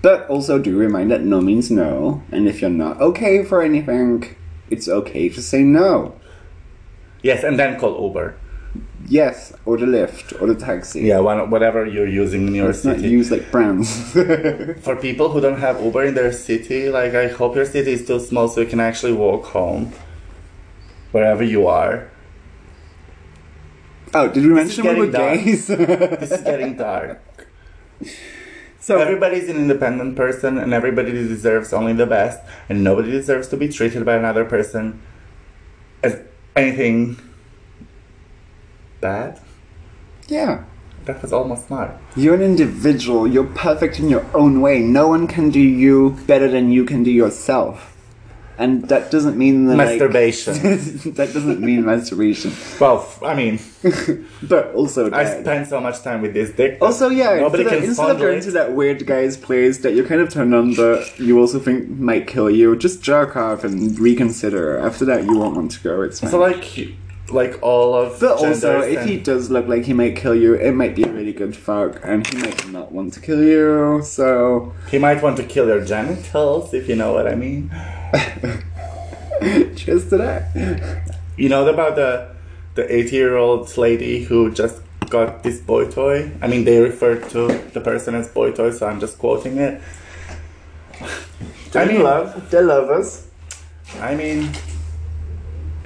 But 0.03 0.29
also 0.29 0.59
do 0.59 0.77
remind 0.77 1.11
that 1.11 1.23
no 1.23 1.41
means 1.41 1.71
no, 1.71 2.23
and 2.31 2.47
if 2.47 2.61
you're 2.61 2.71
not 2.71 3.01
okay 3.01 3.43
for 3.45 3.63
anything, 3.63 4.37
it's 4.71 4.89
okay 4.89 5.29
to 5.31 5.43
say 5.43 5.63
no. 5.63 6.15
Yes, 7.23 7.43
and 7.43 7.59
then 7.59 7.79
call 7.81 8.01
Uber. 8.07 8.37
Yes, 9.09 9.53
or 9.65 9.77
the 9.77 9.87
Lyft, 9.87 10.41
or 10.41 10.47
the 10.47 10.55
taxi. 10.55 11.01
Yeah, 11.03 11.21
one, 11.21 11.51
whatever 11.51 11.87
you're 11.87 12.07
using 12.07 12.47
in 12.49 12.55
your 12.55 12.67
Let's 12.67 12.85
not 12.85 12.97
city. 12.97 13.09
use 13.09 13.31
like 13.31 13.51
brands. 13.51 14.13
For 14.83 14.97
people 14.97 15.31
who 15.31 15.41
don't 15.41 15.59
have 15.59 15.83
Uber 15.83 16.05
in 16.05 16.15
their 16.15 16.33
city, 16.33 16.89
like 16.89 17.15
I 17.15 17.29
hope 17.29 17.57
your 17.57 17.65
city 17.67 17.93
is 17.93 18.07
too 18.07 18.21
small 18.21 18.49
so 18.49 18.61
you 18.61 18.67
can 18.67 18.81
actually 18.81 19.13
walk 19.13 19.47
home 19.47 19.93
wherever 21.13 21.43
you 21.43 21.67
are. 21.67 22.11
Oh, 24.17 24.29
did 24.29 24.45
we 24.45 24.53
mention 24.53 24.87
we 24.87 24.95
were 24.95 25.11
dark. 25.11 25.39
gays? 25.45 25.67
This 25.69 26.31
is 26.33 26.43
getting 26.43 26.77
dark. 26.77 27.21
so 28.81 28.99
Everybody's 28.99 29.49
an 29.49 29.57
independent 29.57 30.17
person 30.17 30.59
and 30.59 30.73
everybody 30.73 31.13
deserves 31.13 31.73
only 31.73 31.93
the 31.93 32.07
best 32.07 32.41
and 32.69 32.83
nobody 32.85 33.11
deserves 33.11 33.49
to 33.49 33.57
be 33.57 33.69
treated 33.69 34.05
by 34.05 34.15
another 34.17 34.45
person 34.45 35.01
as 36.03 36.21
anything 36.55 37.17
bad. 39.01 39.41
yeah. 40.29 40.65
That 41.07 41.23
was 41.23 41.33
almost 41.33 41.69
smart. 41.69 41.93
You're 42.17 42.35
an 42.35 42.43
individual. 42.43 43.29
You're 43.29 43.45
perfect 43.45 44.01
in 44.01 44.09
your 44.09 44.27
own 44.35 44.61
way. 44.61 44.81
No 44.81 45.07
one 45.07 45.29
can 45.29 45.51
do 45.51 45.61
you 45.61 46.17
better 46.27 46.49
than 46.49 46.73
you 46.73 46.85
can 46.85 47.05
do 47.05 47.13
yourself. 47.13 47.96
And 48.59 48.89
that 48.89 49.11
doesn't 49.11 49.37
mean 49.37 49.67
that 49.67 49.77
like- 49.77 49.89
Masturbation. 49.89 50.55
that 51.15 51.31
doesn't 51.33 51.61
mean 51.61 51.85
masturbation. 51.85 52.53
Well, 52.81 53.07
I 53.23 53.35
mean, 53.35 53.59
But 54.43 54.75
also 54.75 55.11
I 55.13 55.41
spend 55.41 55.67
so 55.67 55.81
much 55.81 56.03
time 56.03 56.23
with 56.23 56.35
this 56.35 56.51
dick. 56.51 56.79
Also, 56.81 57.09
yeah, 57.09 57.37
nobody 57.37 57.63
instead, 57.63 57.67
of, 57.67 57.81
can 57.81 57.89
instead 57.89 58.11
of 58.11 58.19
going 58.19 58.39
it. 58.39 58.43
to 58.43 58.51
that 58.53 58.73
weird 58.73 59.07
guy's 59.07 59.37
place 59.37 59.79
that 59.79 59.95
you're 59.95 60.07
kind 60.07 60.21
of 60.21 60.31
turned 60.31 60.55
on, 60.55 60.75
but 60.75 61.19
you 61.19 61.39
also 61.39 61.59
think 61.59 61.89
might 61.89 62.27
kill 62.27 62.51
you, 62.51 62.77
just 62.77 63.03
jerk 63.03 63.37
off 63.37 63.65
and 63.65 63.99
reconsider. 63.99 64.79
After 64.79 65.05
that, 65.07 65.25
you 65.25 65.39
won't 65.39 65.57
want 65.57 65.71
to 65.73 65.81
go. 65.81 66.03
It's 66.03 66.21
fine. 66.21 66.31
So 66.31 66.39
like, 66.39 66.97
like 67.31 67.59
all 67.63 67.95
of. 67.95 68.21
but 68.21 68.39
also, 68.39 68.81
if 68.81 69.05
he 69.05 69.19
does 69.19 69.51
look 69.51 69.67
like 69.67 69.85
he 69.85 69.93
might 69.93 70.17
kill 70.17 70.35
you, 70.35 70.55
it 70.55 70.73
might 70.73 70.95
be 70.97 71.03
a 71.03 71.13
really 71.13 71.33
good 71.33 71.57
fuck, 71.57 72.01
and 72.03 72.27
he 72.27 72.39
might 72.39 72.69
not 72.71 72.93
want 72.93 73.13
to 73.15 73.21
kill 73.21 73.43
you. 73.43 74.03
So, 74.03 74.75
he 74.91 74.99
might 74.99 75.23
want 75.23 75.37
to 75.39 75.45
kill 75.45 75.67
your 75.67 75.85
genitals, 75.85 76.75
if 76.75 76.89
you 76.89 76.97
know 76.97 77.13
what 77.13 77.27
I 77.29 77.35
mean. 77.35 77.71
Cheers 79.77 80.09
to 80.11 80.17
that. 80.19 81.03
You 81.37 81.49
know 81.49 81.67
about 81.69 81.97
the 81.97 82.35
the 82.75 82.93
eighty 82.95 83.17
year 83.17 83.37
old 83.37 83.77
lady 83.77 84.25
who 84.25 84.53
just 84.53 84.81
got 85.09 85.43
this 85.43 85.61
boy 85.61 85.89
toy? 85.91 86.31
I 86.43 86.47
mean, 86.47 86.65
they 86.65 86.81
refer 86.81 87.17
to 87.31 87.49
the 87.73 87.81
person 87.81 88.15
as 88.15 88.29
boy 88.29 88.53
toy, 88.53 88.71
so 88.71 88.87
I'm 88.87 89.01
just 89.01 89.19
quoting 89.19 89.59
it. 89.59 89.81
I 91.75 91.85
mean, 91.85 92.03
love, 92.03 92.51
they 92.51 92.63
love 92.63 92.89
us. 92.91 93.29
I 94.01 94.15
mean, 94.15 94.51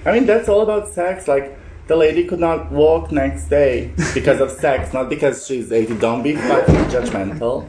I 0.05 0.13
mean 0.13 0.27
that's 0.27 0.49
all 0.49 0.63
about 0.63 0.89
sex. 0.89 1.29
Like 1.29 1.59
the 1.87 1.97
lady 1.97 2.25
could 2.25 2.41
not 2.41 2.71
walk 2.71 3.13
next 3.13 3.49
day 3.49 3.93
because 4.15 4.41
of 4.41 4.51
sex, 4.51 4.93
not 4.93 5.09
because 5.09 5.47
she's 5.47 5.73
eighty. 5.73 5.97
Don't 5.97 6.23
be 6.23 6.37
fucking 6.37 6.87
judgmental. 6.87 7.69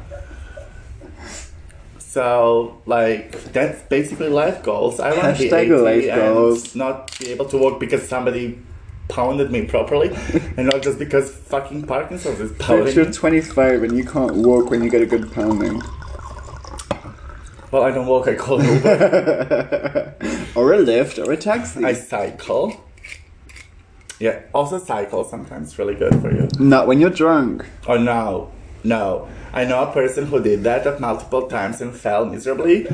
So, 2.12 2.82
like, 2.86 3.42
that's 3.54 3.84
basically 3.84 4.28
life 4.28 4.64
goals. 4.64 5.00
I 5.00 5.14
want 5.14 5.38
to 5.38 5.44
be 5.44 5.50
Hashtag 5.50 5.62
80 5.62 5.76
life 5.76 6.04
and 6.10 6.22
goals. 6.22 6.76
not 6.76 7.18
be 7.18 7.30
able 7.30 7.46
to 7.46 7.58
walk 7.58 7.80
because 7.80 8.06
somebody 8.06 8.60
pounded 9.08 9.50
me 9.50 9.64
properly, 9.66 10.10
and 10.58 10.68
not 10.68 10.82
just 10.82 11.00
because 11.00 11.34
fucking 11.34 11.84
Parkinson's 11.84 12.42
is 12.42 12.52
pounding 12.60 12.94
you're 12.94 13.10
25 13.10 13.84
and 13.84 13.98
you 13.98 14.04
can't 14.04 14.36
walk 14.36 14.70
when 14.70 14.84
you 14.84 14.90
get 14.90 15.02
a 15.02 15.06
good 15.06 15.32
pounding, 15.32 15.82
Well, 17.72 17.84
I 17.84 17.92
don't 17.92 18.08
walk. 18.08 18.28
I 18.28 18.36
call 18.36 18.60
an 18.60 18.66
Uber. 18.66 20.16
or 20.56 20.74
a 20.74 20.80
Lyft, 20.80 21.26
or 21.26 21.32
a 21.32 21.38
taxi. 21.38 21.86
I 21.86 21.94
cycle. 21.94 22.84
Yeah, 24.20 24.42
also 24.54 24.80
cycle 24.80 25.24
sometimes 25.24 25.80
really 25.80 25.96
good 25.96 26.20
for 26.20 26.30
you. 26.30 26.50
Not 26.60 26.88
when 26.88 27.00
you're 27.00 27.10
drunk. 27.10 27.66
Oh 27.88 27.96
no, 27.96 28.52
no. 28.84 29.30
I 29.54 29.66
know 29.66 29.84
a 29.84 29.92
person 29.92 30.28
who 30.28 30.42
did 30.42 30.64
that 30.64 30.88
at 30.88 31.00
multiple 31.00 31.48
times 31.48 31.82
and 31.82 31.94
fell 31.94 32.26
miserably. 32.26 32.88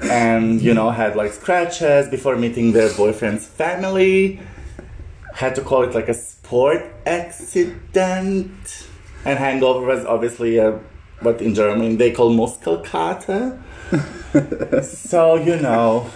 And, 0.00 0.60
you 0.60 0.72
know, 0.74 0.90
had 0.90 1.16
like 1.16 1.32
scratches 1.32 2.08
before 2.08 2.36
meeting 2.36 2.72
their 2.72 2.92
boyfriend's 2.94 3.46
family. 3.46 4.40
Had 5.34 5.54
to 5.56 5.62
call 5.62 5.82
it 5.82 5.94
like 5.94 6.08
a 6.08 6.14
sport 6.14 6.82
accident. 7.06 8.88
And 9.24 9.38
hangover 9.38 9.86
was 9.86 10.04
obviously 10.06 10.58
a, 10.58 10.80
what 11.20 11.40
in 11.42 11.54
German 11.54 11.98
they 11.98 12.10
call 12.10 12.34
Muskelkater. 12.34 13.60
so, 14.84 15.36
you 15.36 15.56
know, 15.56 16.10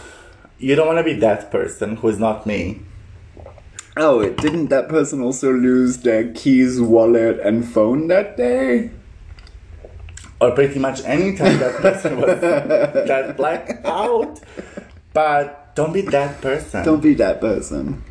you 0.59 0.75
don't 0.75 0.87
want 0.87 0.99
to 0.99 1.05
be 1.05 1.15
that 1.21 1.51
person 1.51 1.97
who 1.97 2.09
is 2.09 2.19
not 2.19 2.47
me. 2.47 2.81
Oh, 3.97 4.29
didn't 4.29 4.69
that 4.69 4.89
person 4.89 5.21
also 5.23 5.53
lose 5.53 5.99
their 5.99 6.33
keys, 6.33 6.81
wallet, 6.81 7.41
and 7.41 7.67
phone 7.67 8.07
that 8.09 8.37
day? 8.37 8.91
Or 10.41 10.53
pretty 10.53 10.79
much 10.79 11.03
any 11.05 11.37
time 11.37 11.59
that 11.59 11.75
person 11.83 12.21
was 12.21 12.41
that 12.41 13.37
black 13.37 13.81
out. 13.85 14.41
But 15.13 15.75
don't 15.75 15.93
be 15.93 16.03
that 16.03 16.41
person. 16.41 16.85
Don't 16.85 17.03
be 17.03 17.15
that 17.15 17.41
person. 17.41 18.03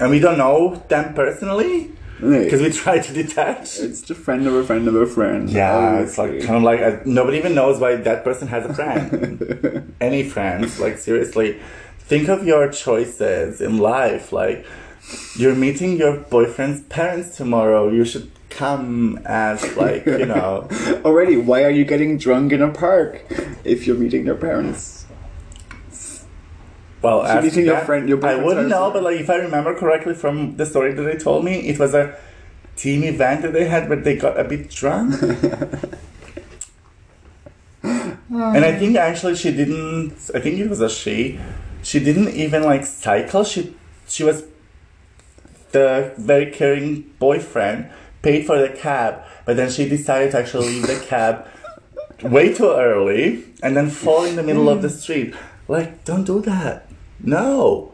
and 0.00 0.10
we 0.10 0.18
don't 0.18 0.38
know 0.38 0.82
them 0.88 1.14
personally 1.14 1.90
because 2.20 2.60
we 2.62 2.70
try 2.70 2.98
to 3.00 3.12
detach. 3.12 3.78
it's 3.80 4.02
the 4.02 4.14
friend 4.14 4.46
of 4.46 4.54
a 4.54 4.64
friend 4.64 4.86
of 4.88 4.94
a 4.94 5.06
friend. 5.06 5.50
Yeah, 5.50 6.00
it's 6.00 6.18
like 6.18 6.40
kind 6.42 6.56
of 6.56 6.62
like 6.62 6.80
uh, 6.80 6.98
nobody 7.04 7.38
even 7.38 7.54
knows 7.54 7.78
why 7.80 7.96
that 7.96 8.22
person 8.24 8.48
has 8.48 8.64
a 8.64 8.72
friend. 8.74 9.92
Any 10.00 10.28
friends? 10.28 10.78
Like 10.80 10.98
seriously, 10.98 11.60
think 11.98 12.28
of 12.28 12.46
your 12.46 12.70
choices 12.70 13.60
in 13.60 13.78
life. 13.78 14.32
Like 14.32 14.64
you're 15.36 15.54
meeting 15.56 15.96
your 15.98 16.16
boyfriend's 16.18 16.82
parents 16.82 17.36
tomorrow. 17.36 17.88
You 17.90 18.04
should 18.04 18.30
come 18.56 19.20
as 19.24 19.76
like 19.76 20.06
you 20.06 20.26
know. 20.26 20.68
Already, 21.04 21.36
why 21.36 21.64
are 21.64 21.70
you 21.70 21.84
getting 21.84 22.18
drunk 22.18 22.52
in 22.52 22.62
a 22.62 22.70
park 22.70 23.24
if 23.64 23.86
you're 23.86 23.96
meeting 23.96 24.26
your 24.26 24.36
parents? 24.36 25.06
Well, 27.02 27.24
after 27.24 27.44
you 27.46 27.50
think 27.50 27.66
your 27.66 27.78
friend- 27.78 28.08
your 28.08 28.24
I 28.24 28.36
wouldn't 28.36 28.68
know, 28.68 28.90
but 28.92 29.02
like 29.02 29.18
if 29.18 29.28
I 29.28 29.36
remember 29.36 29.74
correctly 29.74 30.14
from 30.14 30.56
the 30.56 30.64
story 30.66 30.92
that 30.92 31.02
they 31.02 31.16
told 31.16 31.44
me, 31.44 31.54
it 31.68 31.78
was 31.78 31.94
a 31.94 32.16
team 32.76 33.02
event 33.02 33.42
that 33.42 33.52
they 33.52 33.64
had 33.64 33.88
where 33.88 33.98
they 33.98 34.16
got 34.16 34.38
a 34.38 34.44
bit 34.44 34.70
drunk. 34.70 35.20
and 37.82 38.64
I 38.64 38.76
think 38.78 38.96
actually 38.96 39.34
she 39.34 39.52
didn't. 39.52 40.30
I 40.34 40.40
think 40.40 40.58
it 40.58 40.68
was 40.68 40.80
a 40.80 40.88
she. 40.88 41.40
She 41.82 41.98
didn't 41.98 42.28
even 42.28 42.62
like 42.62 42.86
cycle. 42.86 43.42
She 43.44 43.74
she 44.06 44.22
was 44.22 44.44
the 45.72 46.12
very 46.18 46.50
caring 46.50 47.10
boyfriend 47.18 47.90
paid 48.22 48.46
for 48.46 48.58
the 48.58 48.68
cab, 48.68 49.22
but 49.44 49.56
then 49.56 49.70
she 49.70 49.88
decided 49.88 50.30
to 50.32 50.38
actually 50.38 50.68
leave 50.68 50.86
the 50.86 51.00
cab 51.06 51.46
way 52.22 52.54
too 52.54 52.70
early 52.70 53.44
and 53.62 53.76
then 53.76 53.90
fall 53.90 54.24
in 54.24 54.36
the 54.36 54.42
middle 54.42 54.68
of 54.68 54.80
the 54.82 54.88
street. 54.88 55.34
Like, 55.68 56.04
don't 56.04 56.24
do 56.24 56.40
that. 56.42 56.88
No. 57.20 57.92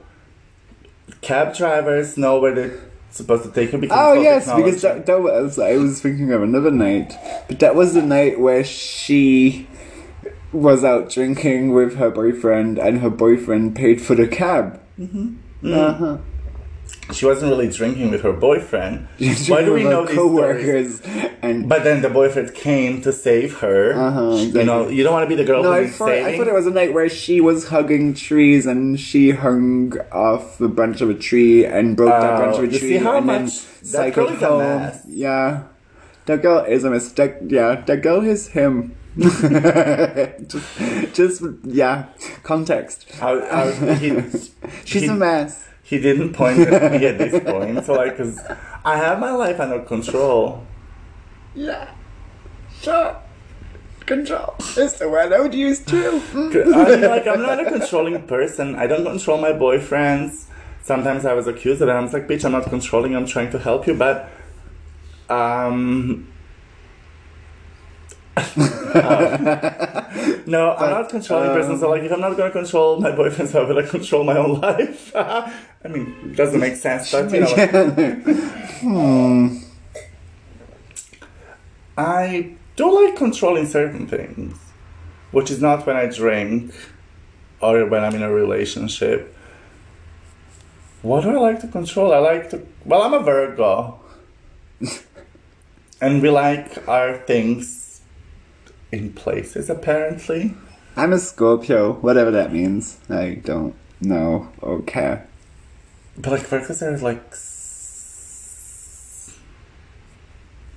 Cab 1.20 1.54
drivers 1.54 2.16
know 2.16 2.38
where 2.38 2.54
they're 2.54 2.80
supposed 3.10 3.42
to 3.44 3.50
take 3.50 3.72
you 3.72 3.78
because 3.78 3.98
Oh 3.98 4.12
yes, 4.14 4.44
technology. 4.44 4.64
because 4.64 4.82
that, 4.82 5.06
that 5.06 5.20
was 5.22 5.58
I 5.58 5.76
was 5.76 6.00
thinking 6.00 6.32
of 6.32 6.42
another 6.42 6.70
night, 6.70 7.14
but 7.48 7.58
that 7.60 7.74
was 7.74 7.94
the 7.94 8.02
night 8.02 8.38
where 8.38 8.62
she 8.64 9.66
was 10.52 10.84
out 10.84 11.10
drinking 11.10 11.72
with 11.72 11.96
her 11.96 12.10
boyfriend, 12.10 12.78
and 12.78 13.00
her 13.00 13.10
boyfriend 13.10 13.74
paid 13.76 14.00
for 14.00 14.14
the 14.14 14.26
cab. 14.28 14.80
Mm-hmm. 14.98 15.72
Uh-huh. 15.74 16.18
She 17.12 17.24
wasn't 17.26 17.50
really 17.50 17.68
drinking 17.68 18.10
with 18.10 18.22
her 18.22 18.32
boyfriend. 18.32 19.08
Why 19.48 19.64
do 19.64 19.72
we 19.72 19.82
know 19.84 20.04
these 20.06 20.16
coworkers? 20.16 21.00
And 21.42 21.68
But 21.68 21.84
then 21.84 22.02
the 22.02 22.10
boyfriend 22.10 22.54
came 22.54 23.00
to 23.02 23.12
save 23.12 23.58
her. 23.60 23.92
Uh-huh, 23.94 24.34
You 24.36 24.64
know, 24.64 24.88
you 24.88 25.02
don't 25.04 25.12
want 25.12 25.24
to 25.24 25.28
be 25.28 25.34
the 25.34 25.44
girl 25.44 25.62
no, 25.62 25.72
I 25.72 25.86
thought, 25.88 26.10
I 26.10 26.36
thought 26.36 26.48
it 26.48 26.54
was 26.54 26.66
a 26.66 26.70
night 26.70 26.92
where 26.92 27.08
she 27.08 27.40
was 27.40 27.68
hugging 27.68 28.14
trees, 28.14 28.66
and 28.66 28.98
she 29.00 29.30
hung 29.30 29.96
off 30.12 30.60
a 30.60 30.68
branch 30.68 31.00
of 31.00 31.08
a 31.10 31.14
tree 31.14 31.64
and 31.64 31.96
broke 31.96 32.10
that 32.10 32.34
Oh, 32.34 32.36
branch 32.38 32.56
of 32.58 32.64
a 32.64 32.66
you 32.72 32.78
tree, 32.78 32.88
see 32.90 32.96
how 32.98 33.20
much- 33.20 33.64
that 33.92 34.12
girl 34.14 34.28
is 34.28 34.42
a 34.42 34.46
home. 34.48 34.58
mess. 34.58 35.02
Yeah, 35.08 35.62
that 36.26 36.42
girl 36.42 36.64
is 36.64 36.84
a 36.84 36.90
mess. 36.90 37.10
That, 37.12 37.38
yeah, 37.50 37.80
that 37.86 38.02
girl 38.02 38.20
is 38.24 38.48
him. 38.48 38.94
just, 39.18 41.14
just 41.14 41.42
yeah, 41.64 42.06
context. 42.42 43.10
How, 43.18 43.40
how 43.50 43.70
he, 43.94 44.10
She's 44.84 45.02
he, 45.02 45.08
a 45.08 45.14
mess. 45.14 45.67
He 45.88 45.98
didn't 45.98 46.34
point 46.34 46.58
at 46.58 46.92
me 46.92 47.06
at 47.06 47.16
this 47.16 47.42
point, 47.42 47.82
so 47.84 47.94
like, 47.94 48.18
cause 48.18 48.38
I 48.84 48.98
have 48.98 49.18
my 49.18 49.30
life 49.30 49.58
under 49.58 49.80
control. 49.80 50.66
Yeah, 51.54 51.88
sure. 52.82 53.16
Control 54.04 54.54
is 54.76 54.94
the 54.94 55.08
word 55.08 55.32
I 55.32 55.40
would 55.40 55.54
use 55.54 55.80
too. 55.84 56.22
I'm 56.34 57.00
like 57.02 57.26
I'm 57.26 57.40
not 57.40 57.60
a 57.60 57.64
controlling 57.70 58.20
person. 58.26 58.74
I 58.74 58.86
don't 58.86 59.04
control 59.04 59.38
my 59.38 59.52
boyfriends. 59.52 60.44
Sometimes 60.82 61.24
I 61.24 61.32
was 61.32 61.46
accused 61.46 61.80
of 61.82 61.88
it. 61.88 61.92
I'm 61.92 62.10
like, 62.10 62.26
bitch, 62.26 62.44
I'm 62.44 62.52
not 62.52 62.64
controlling. 62.64 63.14
I'm 63.16 63.26
trying 63.26 63.50
to 63.50 63.58
help 63.58 63.86
you, 63.86 63.94
but 63.94 64.28
um. 65.28 66.28
uh, 68.36 70.04
no, 70.48 70.74
I'm 70.74 70.90
not 70.90 71.10
controlling 71.10 71.50
person. 71.50 71.78
So 71.78 71.90
like, 71.90 72.02
if 72.02 72.10
I'm 72.10 72.20
not 72.20 72.36
gonna 72.36 72.50
control 72.50 73.00
my 73.00 73.10
boyfriends, 73.10 73.52
how 73.56 73.66
will 73.66 73.78
I 73.78 73.82
control 73.82 74.24
my 74.24 74.36
own 74.36 74.60
life? 74.60 75.12
I 75.16 75.52
mean, 75.88 76.16
it 76.24 76.36
doesn't 76.36 76.58
make 76.58 76.76
sense, 76.76 77.12
but 77.12 77.30
you 77.30 77.40
know. 77.40 77.46
hmm. 78.80 79.58
I 81.98 82.54
don't 82.76 83.04
like 83.04 83.16
controlling 83.16 83.66
certain 83.66 84.06
things, 84.06 84.56
which 85.32 85.50
is 85.50 85.60
not 85.60 85.86
when 85.86 85.96
I 85.96 86.06
drink 86.06 86.74
or 87.60 87.84
when 87.86 88.02
I'm 88.02 88.14
in 88.14 88.22
a 88.22 88.32
relationship. 88.32 89.34
What 91.02 91.24
do 91.24 91.30
I 91.30 91.38
like 91.38 91.60
to 91.60 91.68
control? 91.68 92.12
I 92.14 92.18
like 92.18 92.50
to. 92.50 92.66
Well, 92.84 93.02
I'm 93.02 93.12
a 93.12 93.20
Virgo. 93.20 94.00
and 96.00 96.22
we 96.22 96.30
like 96.30 96.88
our 96.88 97.18
things 97.18 97.87
in 98.92 99.12
places, 99.12 99.68
apparently. 99.70 100.54
I'm 100.96 101.12
a 101.12 101.18
Scorpio, 101.18 101.94
whatever 101.94 102.30
that 102.30 102.52
means. 102.52 102.98
I 103.08 103.40
don't 103.44 103.74
know 104.00 104.50
or 104.60 104.82
care. 104.82 105.28
But 106.16 106.32
like 106.32 106.46
Virgos 106.46 106.82
are 106.82 106.98
like. 106.98 107.22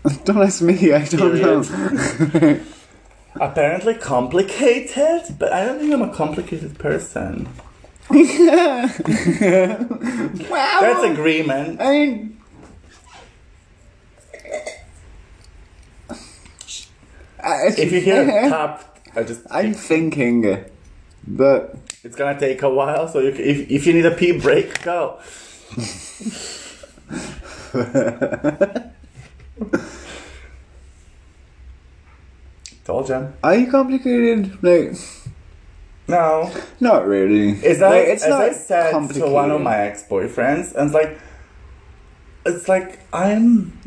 Don't 0.25 0.37
ask 0.41 0.61
me, 0.61 0.93
I 0.93 1.05
don't 1.05 1.39
know. 1.39 2.59
apparently 3.39 3.93
complicated, 3.95 5.35
but 5.37 5.53
I 5.53 5.65
don't 5.65 5.79
think 5.79 5.93
I'm 5.93 6.01
a 6.01 6.13
complicated 6.13 6.77
person. 6.79 7.47
wow. 8.09 8.89
That's 10.81 11.03
agreement. 11.03 11.79
I 11.81 11.91
mean, 11.91 12.40
If 17.43 17.91
you 17.91 18.01
hear 18.01 18.23
a 18.23 18.49
tap, 18.49 18.99
I 19.15 19.23
just. 19.23 19.41
I'm 19.51 19.73
thinking, 19.73 20.63
but 21.27 21.75
It's 22.03 22.15
gonna 22.15 22.39
take 22.39 22.61
a 22.61 22.69
while, 22.69 23.07
so 23.07 23.19
you, 23.19 23.29
if 23.29 23.69
if 23.69 23.87
you 23.87 23.93
need 23.93 24.05
a 24.05 24.11
pee 24.15 24.39
break, 24.39 24.81
go. 24.83 25.19
Told 32.83 33.09
you. 33.09 33.31
are 33.43 33.55
you 33.55 33.69
complicated? 33.69 34.61
Like, 34.63 34.93
No, 36.07 36.51
not 36.79 37.05
really. 37.07 37.51
it's 37.51 37.79
not. 37.79 37.91
Like, 37.91 38.07
it's 38.07 38.23
as 38.23 38.29
not 38.29 38.41
I 38.41 38.53
said 38.53 39.11
to 39.13 39.27
one 39.27 39.51
of 39.51 39.61
my 39.61 39.77
ex 39.77 40.03
boyfriends, 40.03 40.73
and 40.75 40.85
it's 40.87 40.93
like, 40.93 41.19
it's 42.45 42.67
like 42.67 42.99
I'm. 43.13 43.77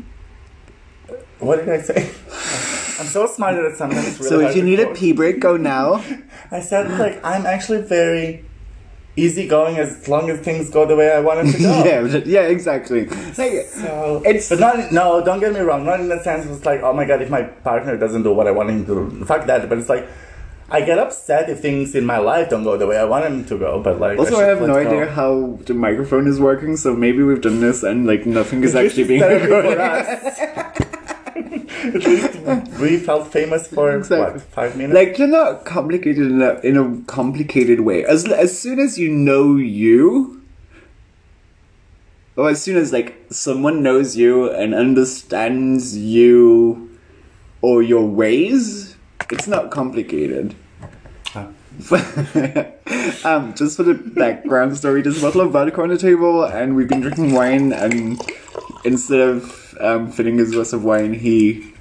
What 1.39 1.57
did 1.57 1.69
I 1.69 1.81
say? 1.81 2.09
I'm 2.99 3.05
so 3.07 3.27
smart 3.27 3.55
that 3.55 3.65
it's 3.65 3.77
sometimes 3.77 4.17
really 4.19 4.29
so 4.29 4.39
if 4.39 4.55
you 4.55 4.63
need 4.63 4.79
a 4.79 4.93
pee 4.93 5.11
break, 5.11 5.39
go 5.39 5.57
now. 5.57 6.03
I 6.51 6.59
said 6.61 6.89
like 6.99 7.23
I'm 7.25 7.45
actually 7.45 7.81
very 7.81 8.45
easygoing 9.17 9.77
as 9.77 10.07
long 10.09 10.29
as 10.29 10.39
things 10.41 10.69
go 10.69 10.85
the 10.85 10.95
way 10.95 11.11
I 11.11 11.19
want 11.21 11.43
them 11.43 11.51
to 11.53 11.57
go. 11.59 11.83
yeah, 11.85 12.21
yeah, 12.25 12.41
exactly. 12.41 13.05
Like, 13.07 13.65
So 13.67 14.21
It's- 14.25 14.49
but 14.49 14.59
not 14.59 14.91
no. 14.91 15.23
Don't 15.23 15.39
get 15.39 15.53
me 15.53 15.59
wrong. 15.61 15.85
Not 15.85 15.99
in 15.99 16.09
the 16.09 16.21
sense 16.23 16.45
it's 16.45 16.65
like 16.65 16.81
oh 16.83 16.93
my 16.93 17.05
god 17.05 17.21
if 17.21 17.29
my 17.29 17.43
partner 17.43 17.97
doesn't 17.97 18.23
do 18.23 18.33
what 18.33 18.47
I 18.47 18.51
want 18.51 18.69
him 18.69 18.85
to 18.85 18.95
do. 19.09 19.25
Fuck 19.25 19.45
that. 19.47 19.67
But 19.69 19.77
it's 19.79 19.89
like 19.89 20.07
I 20.67 20.81
get 20.81 20.97
upset 20.97 21.47
if 21.49 21.59
things 21.59 21.93
in 21.93 22.05
my 22.07 22.17
life 22.17 22.49
don't 22.49 22.63
go 22.63 22.75
the 22.75 22.87
way 22.87 22.97
I 22.97 23.03
want 23.05 23.23
them 23.23 23.45
to 23.45 23.57
go. 23.57 23.81
But 23.83 23.99
like 23.99 24.17
also, 24.17 24.35
I 24.37 24.39
should 24.39 24.49
have 24.49 24.61
no 24.61 24.73
go. 24.73 24.79
idea 24.89 25.05
how 25.11 25.59
the 25.65 25.73
microphone 25.75 26.27
is 26.27 26.39
working, 26.39 26.75
so 26.75 26.95
maybe 26.95 27.21
we've 27.23 27.41
done 27.41 27.59
this 27.61 27.83
and 27.83 28.07
like 28.07 28.25
nothing 28.25 28.63
is 28.63 28.73
actually 28.75 29.03
being 29.03 29.21
recorded. 29.21 29.77
At 31.69 31.93
least 32.05 32.35
we 32.79 32.97
felt 32.97 33.31
famous 33.31 33.67
for 33.67 33.95
Exactly. 33.95 34.33
what 34.33 34.41
five 34.41 34.75
minutes. 34.77 34.93
Like 34.95 35.17
you're 35.17 35.27
not 35.27 35.65
complicated 35.65 36.27
in 36.27 36.41
a, 36.41 36.59
in 36.61 36.77
a 36.77 37.01
complicated 37.05 37.81
way. 37.81 38.03
As 38.05 38.25
as 38.25 38.57
soon 38.57 38.79
as 38.79 38.97
you 38.97 39.09
know 39.09 39.55
you, 39.55 40.41
or 42.35 42.49
as 42.49 42.61
soon 42.61 42.77
as 42.77 42.91
like 42.93 43.15
someone 43.29 43.81
knows 43.83 44.15
you 44.17 44.49
and 44.51 44.73
understands 44.75 45.97
you 45.97 46.97
or 47.61 47.81
your 47.81 48.05
ways, 48.05 48.95
it's 49.31 49.47
not 49.47 49.71
complicated. 49.71 50.55
Um, 53.25 53.53
just 53.55 53.75
for 53.75 53.83
the 53.83 53.95
background 53.95 54.77
story, 54.77 55.01
there's 55.01 55.17
a 55.17 55.21
bottle 55.21 55.41
of 55.41 55.51
vodka 55.51 55.81
on 55.81 55.89
the 55.89 55.97
table, 55.97 56.43
and 56.43 56.75
we've 56.75 56.87
been 56.87 57.01
drinking 57.01 57.33
wine. 57.33 57.73
And 57.73 58.21
instead 58.83 59.19
of 59.19 59.64
um, 59.79 60.11
filling 60.11 60.37
his 60.37 60.51
glass 60.51 60.73
of 60.73 60.83
wine, 60.83 61.13
he 61.13 61.71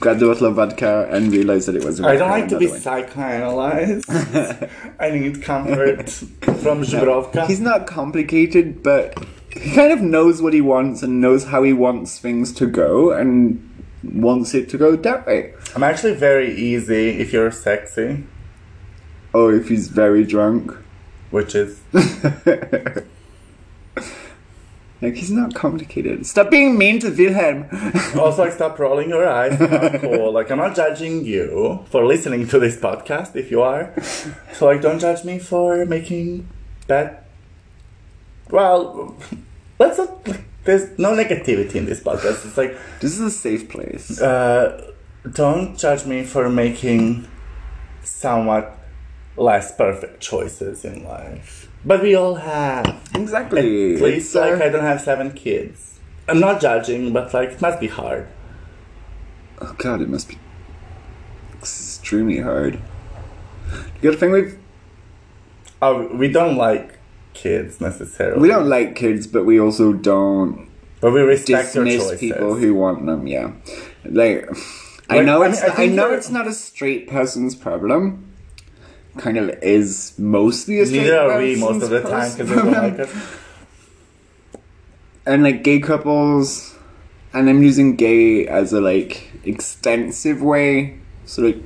grabbed 0.00 0.22
a 0.22 0.26
bottle 0.26 0.46
of 0.48 0.54
vodka 0.56 1.08
and 1.10 1.32
realized 1.32 1.68
that 1.68 1.76
it 1.76 1.84
was. 1.84 2.00
I 2.00 2.16
don't 2.16 2.30
like 2.30 2.48
to 2.48 2.58
be 2.58 2.66
wine. 2.66 2.80
psychoanalyzed. 2.80 4.70
I 5.00 5.10
need 5.10 5.42
comfort 5.42 6.10
from 6.10 6.82
Zubrovka. 6.82 7.46
He's 7.46 7.60
not 7.60 7.86
complicated, 7.86 8.82
but 8.82 9.18
he 9.50 9.72
kind 9.74 9.92
of 9.92 10.02
knows 10.02 10.42
what 10.42 10.52
he 10.52 10.60
wants 10.60 11.02
and 11.02 11.20
knows 11.20 11.44
how 11.44 11.62
he 11.62 11.72
wants 11.72 12.18
things 12.18 12.52
to 12.54 12.66
go 12.66 13.10
and 13.12 13.62
wants 14.02 14.54
it 14.54 14.68
to 14.70 14.78
go 14.78 14.96
that 14.96 15.26
way. 15.26 15.54
I'm 15.74 15.82
actually 15.82 16.14
very 16.14 16.54
easy 16.54 17.08
if 17.20 17.32
you're 17.32 17.50
sexy, 17.50 18.24
Or 19.32 19.52
if 19.54 19.68
he's 19.68 19.88
very 19.88 20.24
drunk. 20.24 20.72
which 21.30 21.54
is 21.54 21.80
Like, 25.02 25.14
he's 25.14 25.30
not 25.30 25.54
complicated. 25.54 26.24
Stop 26.26 26.50
being 26.50 26.78
mean 26.78 26.98
to 27.00 27.10
Wilhelm. 27.10 27.66
also 28.18 28.44
like 28.44 28.52
stop 28.52 28.78
rolling 28.78 29.10
your 29.10 29.28
eyes. 29.28 29.58
Not 29.60 30.00
cool. 30.00 30.32
Like 30.32 30.50
I'm 30.50 30.58
not 30.58 30.74
judging 30.74 31.24
you 31.24 31.84
for 31.90 32.06
listening 32.06 32.48
to 32.48 32.58
this 32.58 32.76
podcast 32.78 33.36
if 33.36 33.50
you 33.50 33.60
are. 33.60 33.92
So 34.54 34.66
like 34.66 34.80
don't 34.80 34.98
judge 34.98 35.22
me 35.24 35.38
for 35.38 35.84
making 35.84 36.48
bad. 36.86 37.18
Well, 38.50 39.16
let's 39.78 39.98
not. 39.98 40.26
Like, 40.26 40.44
there's 40.64 40.98
no 40.98 41.12
negativity 41.12 41.74
in 41.76 41.84
this 41.86 42.00
podcast. 42.02 42.46
It's 42.46 42.56
like 42.56 42.76
this 43.00 43.12
is 43.12 43.20
a 43.20 43.30
safe 43.30 43.68
place. 43.68 44.20
uh, 44.20 44.92
don't 45.32 45.76
judge 45.78 46.06
me 46.06 46.24
for 46.24 46.48
making 46.48 47.28
somewhat 48.02 48.78
less 49.36 49.74
perfect 49.76 50.20
choices 50.20 50.84
in 50.84 51.04
life. 51.04 51.65
But 51.86 52.02
we 52.02 52.16
all 52.16 52.34
have. 52.34 53.00
Exactly. 53.14 53.94
At 53.94 54.02
least, 54.02 54.34
uh, 54.34 54.40
like, 54.40 54.60
I 54.60 54.68
don't 54.68 54.84
have 54.84 55.00
seven 55.00 55.30
kids. 55.32 56.00
I'm 56.28 56.40
not 56.40 56.60
judging, 56.60 57.12
but, 57.12 57.32
like, 57.32 57.50
it 57.52 57.60
must 57.62 57.78
be 57.78 57.86
hard. 57.86 58.26
Oh 59.62 59.72
god, 59.78 60.02
it 60.02 60.08
must 60.08 60.28
be 60.28 60.38
extremely 61.54 62.40
hard. 62.40 62.78
Good 64.02 64.18
thing 64.18 64.32
we've 64.32 64.58
Oh, 65.80 66.08
we 66.14 66.28
don't 66.28 66.56
like 66.56 66.98
kids 67.32 67.80
necessarily. 67.80 68.40
we 68.40 68.48
don't 68.48 68.68
like 68.68 68.96
kids, 68.96 69.26
but 69.26 69.44
we 69.44 69.58
also 69.60 69.92
don't 69.92 70.68
But 71.00 71.12
we 71.12 71.20
respect 71.22 71.72
dismiss 71.72 72.18
people 72.18 72.54
who 72.54 72.74
want 72.74 73.06
them. 73.06 73.26
Yeah, 73.26 73.52
like 74.04 74.48
I 75.08 75.20
know 75.20 75.42
I 75.42 75.48
it's 75.48 75.62
I 75.62 75.84
I, 75.84 75.86
know 75.86 76.12
it's 76.12 76.30
not 76.30 76.46
a 76.46 76.52
straight 76.52 77.08
person's 77.08 77.54
problem. 77.54 78.24
Kind 79.18 79.38
of 79.38 79.50
is 79.62 80.14
mostly 80.18 80.80
a 80.80 80.86
straight 80.86 81.02
Neither 81.02 81.18
are 81.20 81.38
we 81.38 81.56
most 81.56 81.82
of 81.82 81.90
the 81.90 82.02
time 82.02 82.30
because 82.32 82.48
they 82.48 82.54
don't 82.54 82.72
like 82.72 82.98
us. 83.00 83.10
and 85.26 85.42
like 85.42 85.64
gay 85.64 85.80
couples 85.80 86.76
and 87.32 87.48
i'm 87.48 87.62
using 87.62 87.96
gay 87.96 88.46
as 88.46 88.72
a 88.72 88.80
like 88.80 89.30
extensive 89.44 90.42
way. 90.42 90.98
So 91.24 91.42
like 91.42 91.62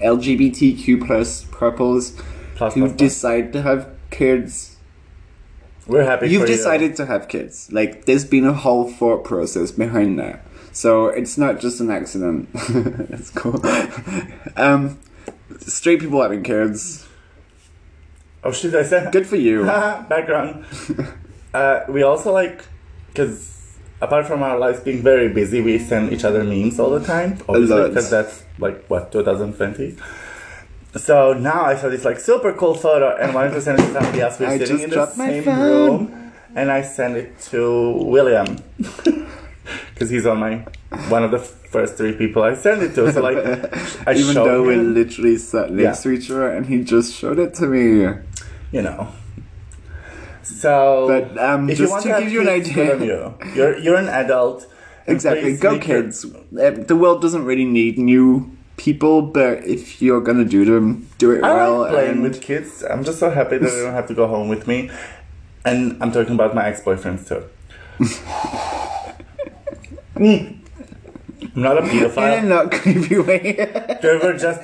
lgbtq 0.00 1.06
plus 1.06 1.46
couples 1.52 2.12
Plus, 2.56 2.74
who 2.74 2.80
plus, 2.80 2.90
plus. 2.92 2.98
decide 2.98 3.52
to 3.52 3.62
have 3.62 3.88
kids. 4.10 4.76
We're 5.86 6.04
happy 6.04 6.28
you've 6.28 6.42
for 6.42 6.48
you. 6.48 6.56
decided 6.56 6.96
to 6.96 7.06
have 7.06 7.28
kids. 7.28 7.70
Like 7.72 8.04
there's 8.04 8.24
been 8.24 8.44
a 8.44 8.52
whole 8.52 8.90
thought 8.90 9.24
process 9.24 9.70
behind 9.70 10.18
that. 10.18 10.44
So 10.72 11.06
it's 11.06 11.38
not 11.38 11.60
just 11.60 11.80
an 11.80 11.90
accident. 11.90 12.48
That's 12.54 13.30
cool. 13.30 13.62
Um 14.56 14.98
straight 15.60 16.00
people 16.00 16.20
having 16.22 16.42
kids 16.42 17.08
Oh 18.44 18.52
shit! 18.52 18.74
I 18.74 18.84
said 18.84 19.12
good 19.12 19.26
for 19.26 19.36
you 19.36 19.64
background. 20.08 20.64
Uh, 21.52 21.80
we 21.88 22.02
also 22.02 22.32
like 22.32 22.64
because 23.08 23.76
apart 24.00 24.26
from 24.26 24.42
our 24.42 24.58
lives 24.58 24.80
being 24.80 25.02
very 25.02 25.28
busy, 25.28 25.60
we 25.60 25.78
send 25.78 26.12
each 26.12 26.24
other 26.24 26.44
memes 26.44 26.78
all 26.78 26.90
the 26.90 27.04
time. 27.04 27.38
Obviously, 27.48 27.88
because 27.88 28.10
that's 28.10 28.44
like 28.58 28.86
what 28.86 29.10
2020. 29.10 29.96
So 30.94 31.32
now 31.32 31.64
I 31.64 31.76
saw 31.76 31.88
this 31.88 32.04
like 32.04 32.20
super 32.20 32.52
cool 32.52 32.74
photo 32.74 33.16
and 33.16 33.34
wanted 33.34 33.50
to 33.50 33.60
send 33.60 33.80
it 33.80 33.86
to 33.86 33.92
somebody 33.92 34.20
else. 34.20 34.38
We're 34.38 34.46
I 34.46 34.58
sitting 34.58 34.80
in 34.80 34.90
the 34.90 35.06
same 35.06 35.44
phone. 35.44 35.58
room, 35.60 36.32
and 36.54 36.70
I 36.70 36.82
sent 36.82 37.16
it 37.16 37.40
to 37.50 37.90
William 37.90 38.56
because 39.94 40.10
he's 40.10 40.26
on 40.26 40.38
my 40.38 40.64
one 41.08 41.22
of 41.24 41.30
the 41.30 41.38
first 41.38 41.96
three 41.96 42.12
people 42.12 42.42
I 42.42 42.54
sent 42.54 42.82
it 42.82 42.94
to. 42.94 43.12
So 43.12 43.20
like, 43.22 43.36
I 44.06 44.14
Even 44.14 44.34
showed 44.34 44.46
though 44.46 44.62
we 44.62 44.74
him, 44.74 44.94
literally 44.94 45.36
sat 45.36 45.70
next 45.70 46.04
Yeah. 46.04 46.10
to 46.12 46.16
each 46.18 46.30
other 46.30 46.50
and 46.50 46.66
he 46.66 46.82
just 46.82 47.14
showed 47.14 47.38
it 47.38 47.54
to 47.54 47.66
me. 47.66 48.06
you 48.72 48.82
know. 48.82 49.08
So, 50.42 51.06
But, 51.08 51.38
um, 51.42 51.68
just 51.68 52.02
to 52.02 52.08
to 52.08 52.20
give 52.20 52.32
you 52.32 52.40
an 52.40 52.48
idea- 52.48 52.96
you. 52.98 53.34
You're 53.54 53.76
you're 53.78 53.96
an 53.96 54.08
adult. 54.08 54.66
Exactly. 55.06 55.56
Go 55.56 55.72
make 55.72 55.86
your- 55.88 56.02
kids. 56.02 56.24
Uh, 56.24 56.70
The 56.70 56.96
world 56.96 57.20
doesn't 57.22 57.44
really 57.44 57.64
need 57.66 57.98
new 57.98 58.50
people, 58.76 59.20
but 59.22 59.64
if 59.66 60.00
you're 60.00 60.20
gonna 60.22 60.44
do 60.44 60.64
them, 60.64 61.06
do 61.18 61.32
it 61.32 61.42
I 61.44 61.52
well. 61.54 61.78
like 61.80 61.90
playing 61.92 62.10
and 62.12 62.22
with 62.22 62.40
kids. 62.40 62.82
I'm 62.88 63.04
just 63.04 63.18
so 63.18 63.28
happy 63.30 63.58
that 63.58 63.70
they 63.70 63.82
don't 63.82 63.92
have 63.94 64.06
to 64.08 64.14
go 64.14 64.26
home 64.26 64.48
with 64.48 64.66
me. 64.66 64.90
And 65.64 65.96
I'm 66.00 66.12
talking 66.12 66.34
about 66.34 66.54
my 66.54 66.64
ex-boyfriends 66.66 67.28
too. 67.28 67.42
Mm. 70.16 70.57
I'm 71.54 71.62
not 71.62 71.78
a 71.78 71.80
in 71.80 71.86
a 71.86 72.08
pedophile. 72.08 72.44
not 72.48 72.72
creepy 72.72 73.18
way. 73.18 73.98
They 74.02 74.16
were 74.22 74.34
just 74.36 74.62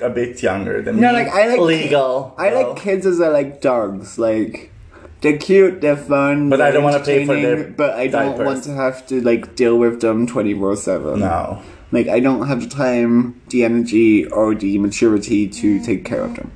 a 0.00 0.10
bit 0.10 0.42
younger 0.42 0.82
than 0.82 0.96
No, 1.00 1.12
me. 1.12 1.18
No, 1.18 1.24
like, 1.24 1.28
I 1.32 1.48
like- 1.48 1.60
legal. 1.60 2.34
I 2.38 2.50
though. 2.50 2.70
like 2.72 2.76
kids 2.82 3.06
as 3.06 3.20
I 3.20 3.28
like 3.28 3.60
dogs. 3.60 4.18
Like 4.18 4.72
they're 5.20 5.36
cute, 5.38 5.80
they're 5.80 5.96
fun, 5.96 6.48
But 6.50 6.60
I 6.60 6.64
they're 6.70 6.80
don't 6.80 6.84
wanna 6.84 7.04
pay 7.04 7.26
for 7.26 7.34
their 7.34 7.52
entertaining, 7.52 7.74
But 7.76 7.90
I 7.94 8.06
don't 8.06 8.30
diapers. 8.32 8.46
want 8.46 8.64
to 8.64 8.74
have 8.74 9.06
to 9.08 9.20
like 9.20 9.54
deal 9.54 9.78
with 9.78 10.00
them 10.00 10.26
twenty 10.26 10.54
four 10.54 10.74
seven. 10.76 11.20
No. 11.20 11.62
Like 11.92 12.08
I 12.08 12.20
don't 12.20 12.46
have 12.46 12.62
the 12.62 12.68
time, 12.68 13.40
the 13.48 13.64
energy, 13.64 14.24
or 14.26 14.54
the 14.54 14.78
maturity 14.78 15.48
to 15.48 15.80
take 15.84 16.04
care 16.04 16.22
of 16.22 16.36
them. 16.36 16.52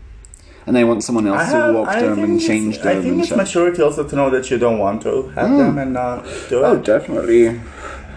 And 0.67 0.79
I 0.79 0.85
want 0.85 1.05
someone 1.05 1.27
else 1.27 1.43
I 1.43 1.51
to 1.51 1.57
have- 1.57 1.75
walk 1.75 1.89
I 1.89 2.01
them 2.01 2.25
and 2.25 2.41
change 2.41 2.79
them 2.79 2.89
I 2.89 2.95
think 3.03 3.07
and 3.07 3.21
it's 3.21 3.29
shit. 3.29 3.37
maturity 3.37 3.83
also 3.83 4.09
to 4.09 4.17
know 4.17 4.31
that 4.31 4.51
you 4.51 4.57
don't 4.59 4.79
want 4.79 5.03
to 5.03 5.29
have 5.35 5.51
mm. 5.51 5.59
them 5.59 5.77
and 5.79 5.93
not 5.93 6.25
do 6.49 6.65
oh, 6.65 6.73
it. 6.73 6.79
Oh, 6.79 6.83
definitely. 6.83 7.61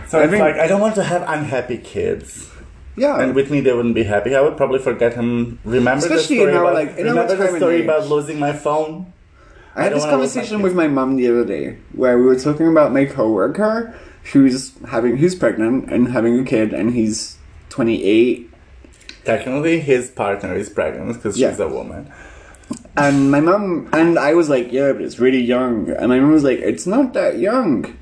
So 0.07 0.19
I 0.19 0.23
it's 0.23 0.31
think- 0.31 0.41
like 0.41 0.55
I 0.57 0.67
don't 0.67 0.81
want 0.81 0.95
to 0.95 1.03
have 1.03 1.23
unhappy 1.27 1.77
kids. 1.77 2.49
Yeah. 2.95 3.19
And 3.21 3.35
with 3.35 3.51
me, 3.51 3.59
they 3.59 3.71
wouldn't 3.73 3.93
be 3.93 4.03
happy. 4.03 4.33
I 4.35 4.41
would 4.41 4.57
probably 4.57 4.79
forget 4.79 5.13
him. 5.13 5.59
Remember 5.63 5.99
Especially 5.99 6.37
the 6.37 6.41
story 6.41 6.51
in 6.51 6.57
our, 6.57 6.63
about, 6.63 6.73
like, 6.73 6.97
remember 6.97 7.35
the 7.35 7.55
story 7.57 7.83
about 7.83 8.07
losing 8.07 8.39
my 8.39 8.53
phone. 8.53 9.13
I 9.75 9.83
had 9.83 9.89
don't 9.89 9.99
this 9.99 10.05
my 10.05 10.09
conversation 10.11 10.63
with 10.63 10.73
my 10.73 10.87
mum 10.87 11.15
the 11.17 11.27
other 11.29 11.45
day 11.45 11.77
where 11.93 12.17
we 12.17 12.25
were 12.25 12.39
talking 12.39 12.67
about 12.67 12.91
my 12.91 13.05
coworker 13.05 13.93
who's 14.33 14.73
having 14.87 15.17
who's 15.17 15.35
pregnant 15.35 15.91
and 15.91 16.07
having 16.07 16.39
a 16.39 16.43
kid 16.43 16.73
and 16.73 16.93
he's 16.95 17.37
28 17.69 18.49
Technically, 19.23 19.79
his 19.81 20.09
partner 20.09 20.55
is 20.55 20.69
pregnant 20.69 21.13
because 21.13 21.37
Yeah. 21.37 21.51
she's 21.51 21.59
a 21.59 21.67
woman. 21.67 22.11
and 22.97 23.29
my 23.29 23.39
mum 23.39 23.87
and 23.93 24.17
I 24.17 24.33
was 24.33 24.49
like 24.49 24.71
yeah 24.73 24.91
but 24.93 25.03
it's 25.03 25.19
really 25.19 25.39
young 25.41 25.91
and 25.91 26.09
my 26.09 26.19
mum 26.19 26.31
was 26.31 26.43
like 26.43 26.57
it's 26.57 26.87
not 26.87 27.13
that 27.13 27.37
young 27.37 27.95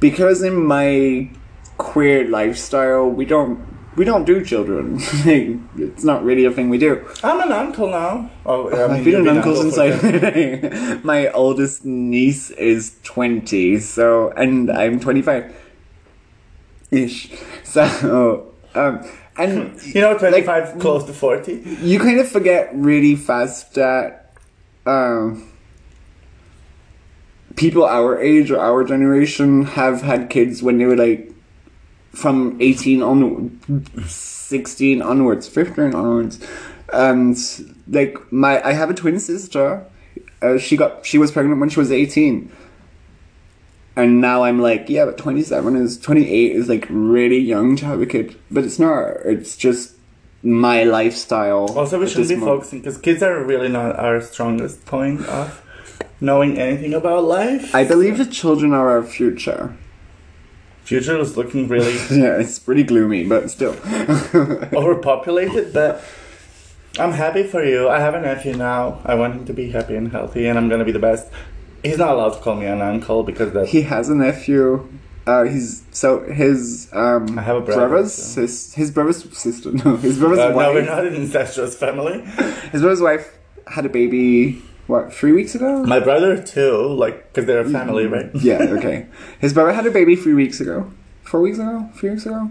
because 0.00 0.42
in 0.42 0.64
my 0.64 1.28
queer 1.76 2.28
lifestyle 2.28 3.08
we 3.08 3.24
don't 3.24 3.64
we 3.96 4.04
don't 4.04 4.24
do 4.24 4.44
children 4.44 4.96
it's 5.76 6.04
not 6.04 6.24
really 6.24 6.44
a 6.44 6.50
thing 6.52 6.68
we 6.68 6.78
do 6.78 7.04
I'm 7.22 7.40
an 7.40 7.50
uncle 7.52 7.90
now. 7.90 8.30
Oh, 8.46 8.68
I 8.70 8.86
mean, 8.88 8.90
I've 8.98 9.04
been 9.04 9.14
an 9.16 9.28
uncle 9.28 9.54
for 9.54 9.70
since 9.70 9.78
I 9.78 11.00
my 11.02 11.28
oldest 11.30 11.84
niece 11.84 12.50
is 12.50 12.96
20 13.04 13.78
so 13.80 14.30
and 14.30 14.70
I'm 14.70 15.00
25 15.00 15.54
ish 16.90 17.30
so 17.64 18.52
um 18.74 19.04
and 19.36 19.80
You 19.94 20.00
know, 20.00 20.18
25, 20.18 20.80
close 20.80 21.04
to 21.04 21.12
40. 21.12 21.62
you 21.80 22.00
kind 22.00 22.18
of 22.18 22.28
forget 22.28 22.70
really 22.74 23.14
fast 23.14 23.74
that 23.74 24.34
um 24.84 25.47
people 27.58 27.84
our 27.84 28.18
age 28.20 28.50
or 28.50 28.58
our 28.58 28.84
generation 28.84 29.64
have 29.64 30.02
had 30.02 30.30
kids 30.30 30.62
when 30.62 30.78
they 30.78 30.86
were 30.86 30.96
like 30.96 31.30
from 32.12 32.56
18 32.60 33.02
on 33.02 33.60
16 34.06 35.02
onwards 35.02 35.46
15 35.48 35.94
onwards. 35.94 36.40
And 36.92 37.36
like 37.88 38.16
my 38.32 38.62
i 38.66 38.72
have 38.72 38.90
a 38.90 38.94
twin 38.94 39.18
sister. 39.18 39.84
Uh, 40.40 40.56
she 40.56 40.76
got 40.76 41.04
she 41.04 41.18
was 41.18 41.32
pregnant 41.32 41.60
when 41.60 41.68
she 41.68 41.80
was 41.80 41.90
18 41.90 42.50
and 43.96 44.20
now 44.20 44.44
i'm 44.44 44.60
like 44.60 44.88
yeah 44.88 45.04
but 45.04 45.18
27 45.18 45.74
is 45.74 45.98
28 45.98 46.52
is 46.52 46.68
like 46.68 46.86
really 46.88 47.38
young 47.38 47.74
to 47.76 47.84
have 47.84 48.00
a 48.00 48.06
kid. 48.06 48.36
But 48.50 48.64
it's 48.64 48.78
not 48.78 49.16
it's 49.24 49.56
just 49.56 49.94
my 50.42 50.84
lifestyle 50.84 51.66
Also, 51.76 51.98
we 51.98 52.08
should 52.08 52.28
be 52.28 52.36
moment. 52.36 52.60
focusing 52.60 52.78
because 52.78 52.98
kids 52.98 53.22
are 53.22 53.42
really 53.42 53.68
not 53.68 53.98
our 53.98 54.20
strongest 54.20 54.86
point 54.86 55.26
of 55.26 55.60
knowing 56.20 56.58
anything 56.58 56.94
about 56.94 57.24
life. 57.24 57.74
i 57.74 57.84
believe 57.84 58.18
the 58.18 58.26
children 58.26 58.72
are 58.72 58.90
our 58.90 59.02
future 59.02 59.76
Future 60.84 61.18
is 61.18 61.36
looking 61.36 61.68
really 61.68 61.92
yeah 62.18 62.38
it's 62.40 62.58
pretty 62.58 62.82
gloomy 62.82 63.26
but 63.26 63.50
still 63.50 63.72
overpopulated, 64.72 65.72
but 65.74 66.02
I'm 66.98 67.12
happy 67.12 67.42
for 67.42 67.62
you. 67.62 67.88
I 67.88 68.00
have 68.00 68.14
a 68.14 68.20
nephew 68.20 68.54
now. 68.56 69.00
I 69.04 69.14
want 69.14 69.34
him 69.34 69.44
to 69.46 69.52
be 69.52 69.70
happy 69.70 69.94
and 69.96 70.10
healthy, 70.10 70.46
and 70.46 70.58
I'm 70.58 70.68
gonna 70.70 70.86
be 70.86 70.92
the 70.92 70.98
best. 70.98 71.30
He's 71.82 71.98
not 71.98 72.10
allowed 72.10 72.30
to 72.34 72.40
call 72.40 72.56
me 72.56 72.66
an 72.66 72.80
uncle 72.80 73.22
because 73.22 73.52
that 73.52 73.68
he 73.68 73.82
has 73.82 74.08
a 74.08 74.14
nephew. 74.14 74.88
Uh, 75.26 75.44
he's 75.44 75.84
so 75.90 76.24
his 76.24 76.88
um 76.94 77.38
I 77.38 77.42
have 77.42 77.56
a 77.56 77.60
brother, 77.60 77.88
brother's 77.88 78.14
so- 78.14 78.46
sis, 78.46 78.72
his 78.74 78.90
brother's 78.90 79.38
sister. 79.38 79.72
No, 79.72 79.96
his 79.96 80.18
brother's 80.18 80.38
Uh, 80.38 80.48
no, 80.50 80.72
we're 80.72 80.82
not 80.86 81.06
an 81.06 81.14
incestuous 81.14 81.76
family. 81.76 82.22
His 82.72 82.80
brother's 82.80 83.02
wife 83.02 83.36
had 83.66 83.84
a 83.84 83.90
baby. 83.90 84.62
What 84.88 85.12
three 85.12 85.32
weeks 85.32 85.54
ago? 85.54 85.84
My 85.84 86.00
brother 86.00 86.42
too, 86.42 86.74
like 87.04 87.28
because 87.32 87.46
they're 87.46 87.60
a 87.60 87.68
family, 87.68 88.06
right? 88.06 88.30
yeah. 88.34 88.58
Okay. 88.76 89.06
His 89.38 89.52
brother 89.52 89.72
had 89.72 89.86
a 89.86 89.90
baby 89.90 90.16
three 90.16 90.34
weeks 90.34 90.60
ago. 90.60 90.90
Four 91.22 91.42
weeks 91.42 91.58
ago. 91.58 91.88
Three 91.94 92.10
weeks 92.10 92.24
ago. 92.26 92.50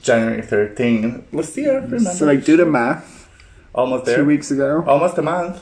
January 0.00 0.40
13. 0.42 1.24
Let's 1.32 1.48
see, 1.52 1.66
I 1.68 1.74
remember. 1.74 1.98
So 1.98 2.24
like, 2.26 2.44
do 2.44 2.56
the 2.56 2.64
math. 2.64 3.28
almost 3.74 4.04
there. 4.04 4.18
Two 4.18 4.24
weeks 4.24 4.52
ago. 4.52 4.84
Almost 4.86 5.18
a 5.18 5.22
month. 5.22 5.60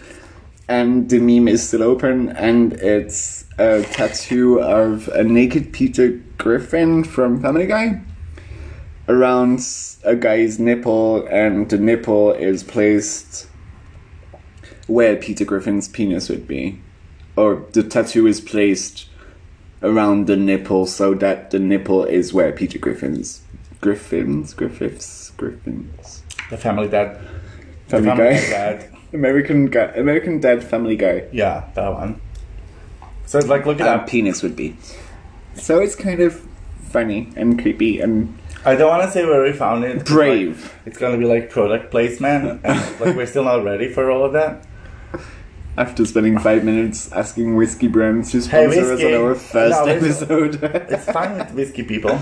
and 0.67 1.09
the 1.09 1.17
meme 1.17 1.47
is 1.47 1.67
still 1.67 1.81
open, 1.81 2.29
and 2.29 2.73
it's 2.73 3.45
a 3.57 3.81
tattoo 3.81 4.61
of 4.61 5.07
a 5.07 5.23
naked 5.23 5.73
Peter 5.73 6.21
Griffin 6.37 7.03
from 7.03 7.41
Family 7.41 7.65
Guy. 7.65 7.99
around 9.09 9.59
a 10.03 10.15
guy's 10.15 10.59
nipple, 10.59 11.25
and 11.31 11.67
the 11.67 11.79
nipple 11.79 12.31
is 12.33 12.61
placed 12.63 13.47
where 14.85 15.15
Peter 15.15 15.45
Griffin's 15.45 15.87
penis 15.87 16.29
would 16.29 16.47
be, 16.47 16.79
or 17.35 17.65
the 17.71 17.81
tattoo 17.81 18.27
is 18.27 18.39
placed 18.39 19.09
around 19.81 20.27
the 20.27 20.37
nipple 20.37 20.85
so 20.85 21.15
that 21.15 21.49
the 21.49 21.57
nipple 21.57 22.03
is 22.03 22.35
where 22.35 22.51
Peter 22.51 22.77
Griffin's 22.77 23.41
Griffins 23.81 24.53
Griffiths 24.53 25.31
Griffins 25.31 26.21
The 26.51 26.57
family 26.57 26.87
dad. 26.87 27.17
Family 27.87 28.09
the 28.09 28.15
family 28.15 28.35
Guy 28.35 28.49
dad. 28.51 28.89
American 29.13 29.67
guy 29.67 29.85
American 29.95 30.39
Dad 30.39 30.63
Family 30.63 30.95
Guy 30.95 31.23
Yeah, 31.31 31.63
that 31.75 31.93
one. 31.93 32.21
So 33.25 33.37
it's 33.39 33.47
like 33.47 33.65
look 33.65 33.79
at 33.81 33.87
uh, 33.87 33.91
up. 34.01 34.07
penis 34.07 34.41
would 34.43 34.55
be. 34.55 34.75
So 35.55 35.79
it's 35.79 35.95
kind 35.95 36.19
of 36.21 36.39
funny 36.89 37.29
and 37.35 37.61
creepy 37.61 37.99
and 37.99 38.37
I 38.65 38.75
don't 38.75 38.89
want 38.89 39.03
to 39.03 39.11
say 39.11 39.25
where 39.25 39.43
we 39.43 39.53
found 39.53 39.83
it. 39.85 39.99
'cause, 40.05 40.09
like, 40.09 40.13
brave. 40.17 40.73
it's 40.85 40.97
gonna 40.97 41.17
be 41.17 41.25
like 41.25 41.49
product 41.49 41.89
placement, 41.91 42.61
and 42.65 42.99
like 42.99 43.15
we're 43.15 43.25
still 43.25 43.45
not 43.45 43.63
ready 43.63 43.87
for 43.87 44.11
all 44.11 44.25
of 44.25 44.33
that. 44.33 44.65
After 45.77 46.05
spending 46.05 46.37
five 46.39 46.63
minutes 46.65 47.09
asking 47.13 47.55
whiskey 47.55 47.87
brands 47.87 48.31
to 48.31 48.39
Hey, 48.39 48.65
sponsor 48.65 48.81
us 48.81 48.89
whiskey. 48.99 49.13
on 49.15 49.21
our 49.23 49.35
first 49.35 49.85
No, 49.85 49.87
it's- 49.87 50.21
episode. 50.21 50.63
It's 50.91 51.05
fine 51.05 51.37
with 51.37 51.51
whiskey 51.53 51.83
people. 51.83 52.17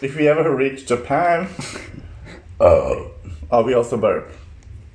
If 0.00 0.16
we 0.16 0.28
ever 0.28 0.54
reach 0.54 0.86
Japan, 0.86 1.48
oh, 2.60 3.10
oh, 3.50 3.62
we 3.62 3.74
also 3.74 3.96
burp. 3.96 4.30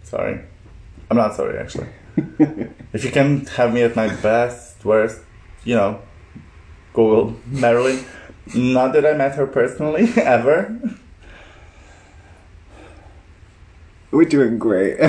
Sorry, 0.04 0.39
I'm 1.10 1.17
not 1.17 1.36
sorry 1.36 1.58
actually. 1.58 1.88
if 2.93 3.04
you 3.04 3.12
can 3.12 3.45
have 3.58 3.73
me 3.73 3.82
at 3.82 3.95
my 3.95 4.08
best, 4.08 4.84
worst, 4.86 5.21
you 5.63 5.76
know, 5.76 6.02
Google 6.93 7.36
Marilyn. 7.47 8.06
Not 8.54 8.93
that 8.93 9.06
I 9.06 9.13
met 9.13 9.36
her 9.36 9.47
personally 9.47 10.12
ever. 10.17 10.78
We're 14.12 14.26
doing 14.26 14.60
great. 14.60 14.99
I 15.02 15.08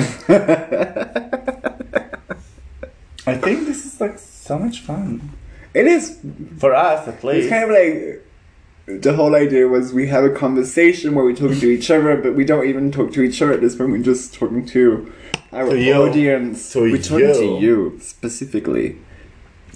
think 3.37 3.65
this 3.65 3.85
is 3.85 3.99
like 4.01 4.17
so 4.17 4.57
much 4.57 4.79
fun 4.79 5.31
it 5.75 5.85
is. 5.87 6.17
for 6.57 6.73
us 6.73 7.07
at 7.07 7.23
least. 7.23 7.43
It's 7.45 7.49
kind 7.49 7.65
of 7.65 7.69
like 7.69 8.25
the 8.87 9.13
whole 9.15 9.35
idea 9.35 9.67
was 9.67 9.93
we 9.93 10.07
have 10.07 10.23
a 10.23 10.29
conversation 10.29 11.15
where 11.15 11.25
we 11.25 11.33
talk 11.33 11.57
to 11.57 11.67
each 11.69 11.89
other, 11.89 12.17
but 12.17 12.35
we 12.35 12.45
don't 12.45 12.67
even 12.67 12.91
talk 12.91 13.11
to 13.13 13.21
each 13.23 13.41
other 13.41 13.53
at 13.53 13.61
this 13.61 13.75
point. 13.75 13.91
We're 13.91 14.03
just 14.03 14.33
talking 14.33 14.65
to 14.67 15.11
our 15.51 15.69
To 15.69 15.91
audience. 15.93 16.71
To 16.73 16.81
we're 16.81 17.01
talking 17.01 17.33
to 17.33 17.45
you. 17.45 17.59
you 17.59 17.99
specifically. 17.99 18.97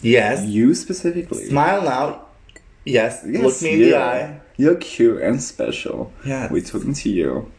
yes. 0.02 0.46
You 0.46 0.74
specifically. 0.76 1.46
Smile 1.46 1.82
now. 1.84 2.26
Yes. 2.86 3.24
Yes, 3.28 3.44
Look 3.44 3.62
me 3.62 3.74
in 3.74 3.80
the 3.90 3.98
eye. 3.98 4.42
You're 4.58 4.76
cute 4.76 5.22
and 5.22 5.42
special. 5.42 6.12
Yeah. 6.26 6.52
We're 6.52 6.62
talking 6.62 6.94
to 6.94 7.10
you. 7.10 7.52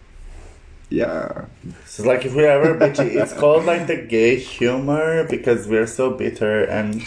Yeah. 0.88 1.46
So 1.86 2.02
like 2.04 2.24
if 2.24 2.34
we're 2.34 2.48
ever 2.50 2.74
bitchy, 2.78 3.14
it's 3.20 3.32
called 3.32 3.64
like 3.64 3.86
the 3.86 3.96
gay 3.96 4.36
humor 4.36 5.26
because 5.28 5.66
we're 5.68 5.86
so 5.86 6.10
bitter 6.10 6.64
and 6.64 7.02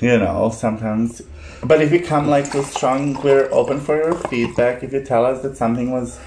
you 0.00 0.18
know 0.18 0.50
sometimes. 0.54 1.22
But 1.62 1.82
if 1.82 1.92
you 1.92 2.00
come 2.00 2.28
like 2.28 2.50
too 2.50 2.62
strong, 2.62 3.20
we're 3.22 3.48
open 3.52 3.80
for 3.80 3.96
your 3.96 4.14
feedback. 4.14 4.82
If 4.82 4.92
you 4.92 5.04
tell 5.04 5.26
us 5.26 5.42
that 5.42 5.56
something 5.56 5.90
was, 5.92 6.18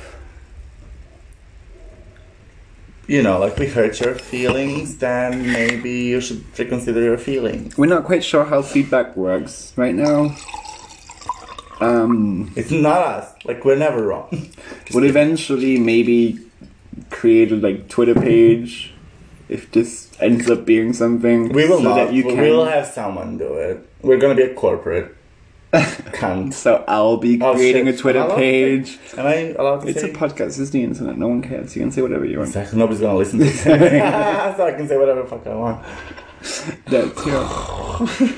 you 3.07 3.23
know, 3.23 3.39
like 3.39 3.57
we 3.57 3.67
hurt 3.67 3.99
your 3.99 4.15
feelings, 4.15 4.97
then 4.97 5.51
maybe 5.51 5.91
you 5.91 6.21
should 6.21 6.43
reconsider 6.57 7.01
your 7.01 7.17
feelings. 7.17 7.77
We're 7.77 7.87
not 7.87 8.03
quite 8.05 8.23
sure 8.23 8.45
how 8.45 8.61
feedback 8.61 9.15
works 9.17 9.73
right 9.75 9.95
now. 9.95 10.35
Um, 11.81 12.51
It's 12.55 12.71
not 12.71 13.01
us. 13.03 13.33
Like 13.43 13.65
we're 13.65 13.75
never 13.75 14.03
wrong. 14.05 14.49
we'll 14.93 15.05
eventually 15.05 15.79
maybe 15.79 16.39
create 17.09 17.51
a 17.51 17.55
like 17.55 17.89
Twitter 17.89 18.13
page 18.13 18.93
if 19.49 19.71
this 19.71 20.11
ends 20.19 20.49
up 20.49 20.63
being 20.63 20.93
something. 20.93 21.49
We 21.51 21.67
will 21.67 21.77
so 21.79 21.83
not. 21.83 21.95
That 21.95 22.13
you 22.13 22.23
we 22.25 22.35
can. 22.35 22.41
will 22.41 22.65
have 22.65 22.85
someone 22.85 23.37
do 23.39 23.55
it. 23.55 23.89
We're 24.03 24.17
gonna 24.19 24.35
be 24.35 24.43
a 24.43 24.53
corporate. 24.53 25.17
Cunt. 26.13 26.53
So 26.53 26.83
I'll 26.87 27.17
be 27.17 27.41
Oh, 27.41 27.53
creating 27.55 27.85
shit. 27.87 27.95
a 27.95 27.97
Twitter 27.97 28.19
Am 28.19 28.25
I 28.25 28.27
allowed 28.27 28.35
to 28.35 28.41
page. 28.41 28.99
Am 29.17 29.25
I 29.25 29.35
allowed 29.57 29.79
to 29.81 29.87
It's 29.87 30.01
say? 30.01 30.11
a 30.11 30.13
podcast. 30.13 30.59
It's 30.59 30.69
the 30.69 30.83
internet. 30.83 31.17
No 31.17 31.27
one 31.29 31.41
cares. 31.41 31.75
You 31.75 31.81
can 31.81 31.91
say 31.91 32.01
whatever 32.03 32.25
you 32.25 32.37
want. 32.37 32.49
Exactly. 32.49 32.77
Nobody's 32.77 33.01
gonna 33.01 33.17
listen 33.17 33.39
to 33.39 33.45
this. 33.49 33.61
so 33.63 33.71
I 34.67 34.73
can 34.77 34.87
say 34.87 34.97
whatever 34.97 35.23
the 35.23 35.27
fuck 35.27 35.47
I 35.47 35.55
want. 35.55 35.83
That's 36.85 37.25
yeah. 37.25 38.33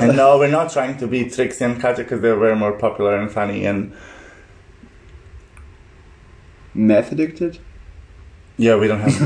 And 0.00 0.16
no, 0.16 0.38
we're 0.38 0.48
not 0.50 0.70
trying 0.70 0.96
to 0.98 1.06
be 1.08 1.28
Trixie 1.28 1.64
and 1.64 1.80
Katya 1.80 2.04
because 2.04 2.20
they're 2.20 2.36
very 2.36 2.54
more 2.54 2.72
popular 2.72 3.16
and 3.16 3.30
funny 3.30 3.64
and 3.66 3.92
Meth 6.74 7.10
addicted. 7.10 7.58
yeah, 8.58 8.76
we 8.76 8.86
don't 8.86 9.00
have 9.00 9.20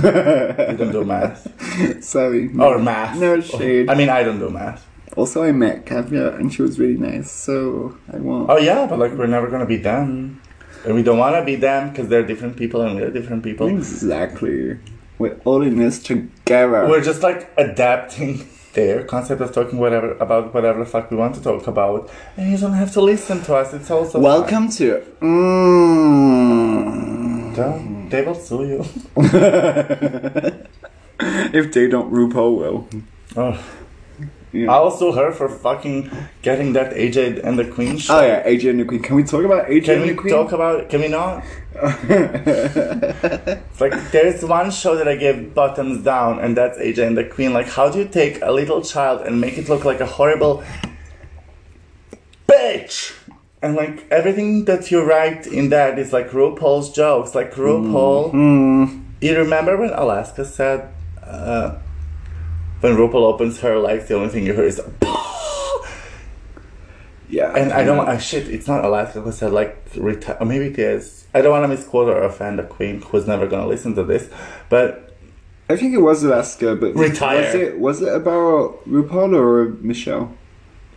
we 0.71 0.77
don't 0.77 0.93
do 0.93 1.05
math 1.05 2.03
Sorry. 2.03 2.49
or 2.59 2.79
math. 2.79 3.19
No 3.19 3.41
shade. 3.41 3.91
I 3.91 3.95
mean, 3.95 4.09
I 4.09 4.23
don't 4.23 4.39
do 4.39 4.49
math. 4.49 4.87
Also, 5.17 5.43
I 5.43 5.53
met 5.53 5.85
Katya 5.85 6.29
and 6.37 6.53
she 6.53 6.63
was 6.63 6.79
really 6.79 6.97
nice, 6.97 7.31
so 7.31 7.97
I 8.13 8.17
won't. 8.17 8.49
Oh 8.49 8.57
yeah, 8.59 8.87
but 8.87 8.99
like 8.99 9.13
we're 9.13 9.27
never 9.27 9.49
gonna 9.51 9.67
be 9.67 9.77
them, 9.77 10.41
and 10.87 10.95
we 10.95 11.03
don't 11.03 11.19
want 11.19 11.37
to 11.37 11.45
be 11.45 11.55
them 11.57 11.91
because 11.91 12.09
they're 12.09 12.23
different 12.27 12.57
people 12.57 12.81
and 12.81 12.97
we're 12.97 13.11
different 13.11 13.43
people. 13.43 13.67
Exactly. 13.69 14.79
We're 15.19 15.39
all 15.45 15.61
in 15.63 15.77
this 15.79 16.03
together. 16.03 16.89
We're 16.89 17.03
just 17.05 17.23
like 17.23 17.51
adapting 17.59 18.49
their 18.73 19.05
concept 19.05 19.43
of 19.43 19.53
talking 19.53 19.79
whatever 19.79 20.13
about 20.15 20.55
whatever 20.55 20.79
the 20.79 20.87
fuck 20.87 21.11
we 21.11 21.17
want 21.19 21.35
to 21.35 21.43
talk 21.43 21.67
about, 21.67 22.11
and 22.39 22.51
you 22.51 22.57
don't 22.57 22.73
have 22.73 22.91
to 22.95 23.03
listen 23.03 23.43
to 23.43 23.55
us. 23.55 23.75
It's 23.75 23.91
also. 23.91 24.19
Welcome 24.19 24.71
to. 24.71 25.03
Mm. 26.23 27.55
Don't- 27.55 28.09
They 28.09 28.23
will 28.23 28.35
sue 28.35 28.65
you. 28.67 28.85
if 31.21 31.73
they 31.73 31.87
don't, 31.89 32.11
RuPaul 32.13 32.57
will. 32.59 32.89
Oh. 33.37 33.59
Yeah. 34.53 34.71
I'll 34.71 34.91
sue 34.91 35.13
her 35.13 35.33
for 35.33 35.49
fucking 35.49 36.11
getting 36.43 36.75
that 36.75 36.93
AJ 36.93 37.43
and 37.43 37.59
the 37.59 37.65
Queen 37.65 37.97
show. 37.97 38.19
Oh 38.19 38.27
yeah, 38.27 38.47
AJ 38.47 38.71
and 38.71 38.81
the 38.81 38.85
Queen. 38.85 39.03
Can 39.03 39.17
we 39.17 39.25
talk 39.25 39.45
about 39.45 39.67
AJ 39.69 39.85
Can 39.85 40.01
and 40.03 40.11
the 40.11 40.15
Queen? 40.15 40.17
Can 40.17 40.25
we 40.25 40.31
talk 40.31 40.53
about 40.53 40.81
it? 40.81 40.89
Can 40.91 41.01
we 41.01 41.09
not? 41.09 41.43
It's 41.75 43.81
like 43.81 44.13
there's 44.13 44.45
one 44.45 44.71
show 44.71 44.95
that 44.97 45.09
I 45.09 45.17
gave 45.17 45.55
bottoms 45.55 46.05
down, 46.05 46.39
and 46.41 46.55
that's 46.55 46.77
AJ 46.79 47.07
and 47.07 47.17
the 47.17 47.25
Queen. 47.25 47.55
Like, 47.55 47.69
how 47.69 47.89
do 47.89 48.01
you 48.01 48.09
take 48.09 48.41
a 48.43 48.53
little 48.53 48.83
child 48.83 49.23
and 49.23 49.41
make 49.41 49.57
it 49.57 49.71
look 49.71 49.87
like 49.87 50.01
a 50.01 50.07
horrible 50.07 50.63
bitch? 52.47 53.15
And 53.63 53.75
like 53.77 54.07
everything 54.11 54.67
that 54.67 54.91
you 54.91 55.03
write 55.03 55.47
in 55.47 55.71
that 55.71 55.99
is 55.99 56.13
like 56.13 56.31
RuPaul's 56.31 56.91
jokes. 56.91 57.35
Like 57.35 57.55
RuPaul, 57.55 59.03
you 59.23 59.39
remember 59.39 59.79
when 59.79 59.91
Alaska 59.91 60.45
said, 60.45 60.93
uh, 61.25 61.79
when 62.83 62.97
RuPaul 62.97 63.25
opens 63.33 63.61
her 63.61 63.79
legs, 63.79 64.09
the 64.09 64.15
only 64.17 64.29
thing 64.29 64.45
you 64.45 64.53
hear 64.53 64.65
is. 64.65 64.81
yeah. 67.29 67.55
And 67.57 67.73
I 67.73 67.85
don't 67.85 67.97
want, 67.97 68.09
uh, 68.11 68.19
shit, 68.19 68.49
it's 68.49 68.67
not 68.67 68.85
Alaska 68.85 69.21
who 69.21 69.33
said 69.33 69.53
like, 69.53 69.93
reti- 69.93 70.39
or 70.41 70.45
maybe 70.45 70.67
it 70.67 70.79
is. 70.79 71.27
I 71.33 71.41
don't 71.41 71.53
want 71.53 71.65
to 71.65 71.69
misquote 71.69 72.09
or 72.09 72.23
offend 72.23 72.59
the 72.59 72.65
queen 72.65 73.01
who's 73.01 73.27
never 73.27 73.47
gonna 73.47 73.67
listen 73.67 73.95
to 73.95 74.05
this, 74.05 74.29
but 74.69 75.17
I 75.71 75.77
think 75.77 75.95
it 75.95 76.03
was 76.03 76.23
Alaska, 76.23 76.77
but 76.77 76.95
Retire. 76.95 77.47
Was 77.47 77.55
it 77.55 77.79
was 77.79 78.03
it 78.03 78.13
about 78.13 78.87
RuPaul 78.87 79.35
or 79.35 79.71
Michelle? 79.81 80.37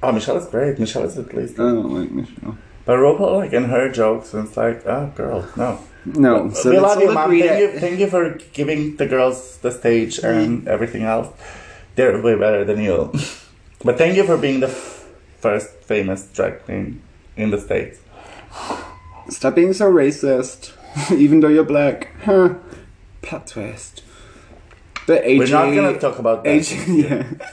oh, 0.03 0.11
Michelle 0.11 0.37
is 0.37 0.45
great. 0.47 0.77
Michelle 0.79 1.03
is 1.03 1.17
at 1.17 1.33
least. 1.33 1.59
I 1.59 1.63
don't 1.63 1.93
like 1.93 2.11
Michelle. 2.11 2.57
But 2.85 2.97
RuPaul, 2.97 3.37
like 3.37 3.53
in 3.53 3.65
her 3.65 3.89
jokes, 3.91 4.33
and 4.33 4.47
it's 4.47 4.57
like, 4.57 4.85
oh, 4.85 5.11
girl, 5.15 5.47
no. 5.55 5.79
No, 6.05 6.51
so 6.51 6.69
we 6.69 6.79
love 6.79 7.01
you, 7.01 7.11
mom. 7.11 7.31
Thank 7.31 7.59
you, 7.59 7.79
thank 7.79 7.99
you 7.99 8.07
for 8.07 8.37
giving 8.53 8.95
the 8.97 9.07
girls 9.07 9.57
the 9.57 9.71
stage 9.71 10.19
and 10.19 10.67
everything 10.67 11.01
else. 11.01 11.29
They're 11.95 12.21
way 12.21 12.35
better 12.35 12.63
than 12.65 12.81
you. 12.81 13.11
but 13.83 13.97
thank 13.97 14.15
you 14.15 14.25
for 14.25 14.37
being 14.37 14.59
the 14.59 14.67
f- 14.67 15.05
first 15.39 15.69
famous 15.83 16.27
drag 16.33 16.63
queen 16.63 17.01
in 17.37 17.51
the 17.51 17.59
states. 17.59 17.99
Stop 19.29 19.55
being 19.55 19.73
so 19.73 19.91
racist, 19.91 20.73
even 21.17 21.39
though 21.39 21.47
you're 21.47 21.63
black. 21.63 22.09
Huh. 22.23 22.55
Plot 23.21 23.47
twist. 23.47 24.03
But 25.07 25.23
AJ. 25.23 25.37
We're 25.39 25.47
not 25.47 25.75
gonna 25.75 25.99
talk 25.99 26.19
about 26.19 26.43
that. 26.43 26.49
AJ, 26.49 27.09
yeah. 27.09 27.47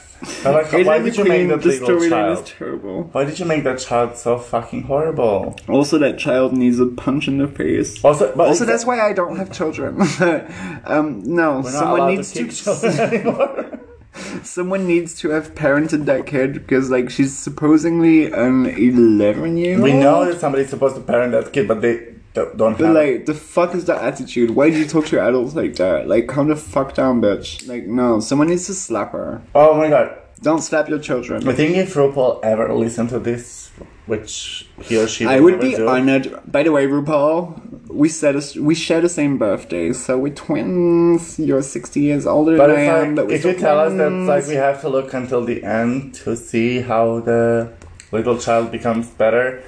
Like, 0.49 0.67
AJ 0.67 0.85
why 0.85 0.99
did 0.99 1.17
you 1.17 1.25
make 1.25 1.49
that 1.49 1.61
the 1.61 1.69
storyline 1.69 2.09
child? 2.09 2.43
is 2.45 2.49
terrible. 2.51 3.03
Why 3.11 3.25
did 3.25 3.39
you 3.39 3.45
make 3.45 3.63
that 3.65 3.79
child 3.79 4.15
so 4.15 4.37
fucking 4.37 4.83
horrible? 4.83 5.55
Also, 5.67 5.97
that 5.99 6.17
child 6.17 6.53
needs 6.53 6.79
a 6.79 6.85
punch 6.87 7.27
in 7.27 7.37
the 7.39 7.47
face. 7.47 8.03
Also, 8.03 8.33
but 8.35 8.47
Also, 8.47 8.65
that's 8.65 8.85
why 8.85 9.01
I 9.01 9.13
don't 9.13 9.35
have 9.35 9.51
children. 9.51 10.01
um, 10.85 11.23
no, 11.23 11.61
someone 11.63 12.15
needs 12.15 12.31
to 12.33 12.47
to. 12.47 13.79
Kick 14.13 14.23
children 14.23 14.29
anymore. 14.31 14.45
someone 14.45 14.87
needs 14.87 15.15
to 15.21 15.29
have 15.29 15.53
parented 15.55 16.05
that 16.05 16.25
kid 16.25 16.53
because, 16.53 16.89
like, 16.89 17.09
she's 17.09 17.37
supposedly 17.37 18.31
an 18.31 18.65
eleven-year-old. 18.67 19.83
we 19.83 19.93
know 19.93 20.25
that 20.25 20.39
somebody's 20.39 20.69
supposed 20.69 20.95
to 20.95 21.01
parent 21.01 21.31
that 21.33 21.51
kid, 21.53 21.67
but 21.67 21.81
they 21.81 22.13
don't, 22.33 22.57
don't 22.57 22.77
But 22.77 22.85
have. 22.87 22.95
like, 22.95 23.25
the 23.25 23.33
fuck 23.33 23.75
is 23.75 23.85
that 23.85 24.01
attitude? 24.03 24.51
Why 24.51 24.69
do 24.71 24.77
you 24.79 24.85
talk 24.87 25.05
to 25.07 25.19
adults 25.21 25.53
like 25.55 25.75
that? 25.75 26.07
Like, 26.07 26.27
calm 26.27 26.47
the 26.47 26.55
fuck 26.55 26.93
down, 26.95 27.21
bitch. 27.21 27.67
Like, 27.67 27.85
no, 27.85 28.19
someone 28.19 28.47
needs 28.47 28.65
to 28.67 28.73
slap 28.73 29.11
her. 29.11 29.41
oh 29.53 29.75
my 29.77 29.89
god, 29.89 30.17
Don't 30.41 30.61
slap 30.61 30.89
your 30.89 30.99
children. 30.99 31.47
I 31.47 31.53
think 31.53 31.77
if 31.77 31.93
RuPaul 31.93 32.39
ever 32.43 32.73
listened 32.73 33.09
to 33.09 33.19
this, 33.19 33.62
which 34.05 34.67
he 34.81 34.97
or 34.97 35.07
she 35.07 35.25
I 35.25 35.39
would 35.39 35.59
be 35.59 35.75
do, 35.75 35.87
honored. 35.87 36.39
By 36.51 36.63
the 36.63 36.71
way, 36.71 36.85
RuPaul, 36.87 37.89
we 37.89 38.09
said 38.09 38.35
we 38.59 38.75
share 38.75 39.01
the 39.01 39.09
same 39.09 39.37
birthday, 39.37 39.93
so 39.93 40.17
we're 40.17 40.33
twins. 40.33 41.39
You're 41.39 41.61
sixty 41.61 42.01
years 42.01 42.25
older 42.25 42.57
But 42.57 42.67
than 42.67 42.75
I 42.77 42.81
am. 42.81 43.15
like, 43.15 43.27
But 43.27 43.31
if 43.33 43.45
you 43.45 43.53
tell 43.53 43.79
us 43.79 43.93
that 43.93 44.09
like 44.11 44.47
we 44.47 44.55
have 44.55 44.81
to 44.81 44.89
look 44.89 45.13
until 45.13 45.43
the 45.45 45.63
end 45.63 46.15
to 46.25 46.35
see 46.35 46.81
how 46.81 47.19
the 47.21 47.71
little 48.11 48.37
child 48.37 48.71
becomes 48.71 49.07
better, 49.09 49.61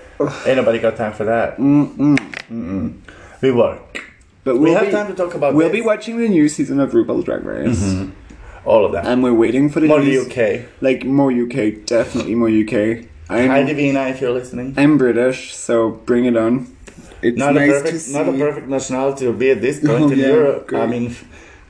ain't 0.45 0.57
nobody 0.57 0.79
got 0.79 0.95
time 0.97 1.13
for 1.13 1.23
that. 1.25 1.57
Mm-mm. 1.57 2.17
Mm-mm. 2.51 2.93
We 3.41 3.51
work. 3.51 4.03
But 4.43 4.55
We 4.55 4.61
we'll 4.69 4.75
have 4.75 4.85
be, 4.85 4.91
time 4.91 5.07
to 5.07 5.13
talk 5.15 5.33
about 5.33 5.55
We'll 5.55 5.69
this. 5.69 5.79
be 5.79 5.81
watching 5.81 6.17
the 6.17 6.27
new 6.29 6.47
season 6.49 6.79
of 6.79 6.91
RuPaul's 6.91 7.23
Drag 7.25 7.43
Race, 7.43 7.81
Mhm. 7.93 8.11
all 8.63 8.85
of 8.85 8.91
that, 8.91 9.05
and 9.07 9.23
we're 9.23 9.33
waiting 9.33 9.69
for 9.69 9.79
the 9.79 9.87
More 9.87 9.99
new 9.99 10.23
the 10.23 10.29
UK. 10.29 10.65
like 10.81 11.03
more 11.03 11.31
UK, 11.31 11.71
definitely 11.85 12.35
more 12.35 12.49
UK. 12.49 13.05
I'm 13.29 13.49
Hi 13.49 13.63
Divina, 13.63 14.07
if 14.09 14.21
you're 14.21 14.31
listening. 14.31 14.73
I'm 14.77 14.97
British, 14.97 15.55
so 15.55 15.91
bring 15.91 16.25
it 16.25 16.37
on. 16.37 16.67
It's 17.21 17.37
Not 17.37 17.55
nice 17.55 17.69
a 17.69 17.81
perfect, 17.81 18.09
not 18.09 18.29
a 18.29 18.37
perfect 18.37 18.67
nationality 18.67 19.25
to 19.25 19.33
be 19.33 19.49
at 19.51 19.61
this 19.61 19.79
point 19.85 20.03
Oh, 20.03 20.09
in 20.11 20.19
yeah, 20.19 20.27
Europe. 20.27 20.67
good. 20.67 20.79
I 20.79 20.85
mean, 20.85 21.15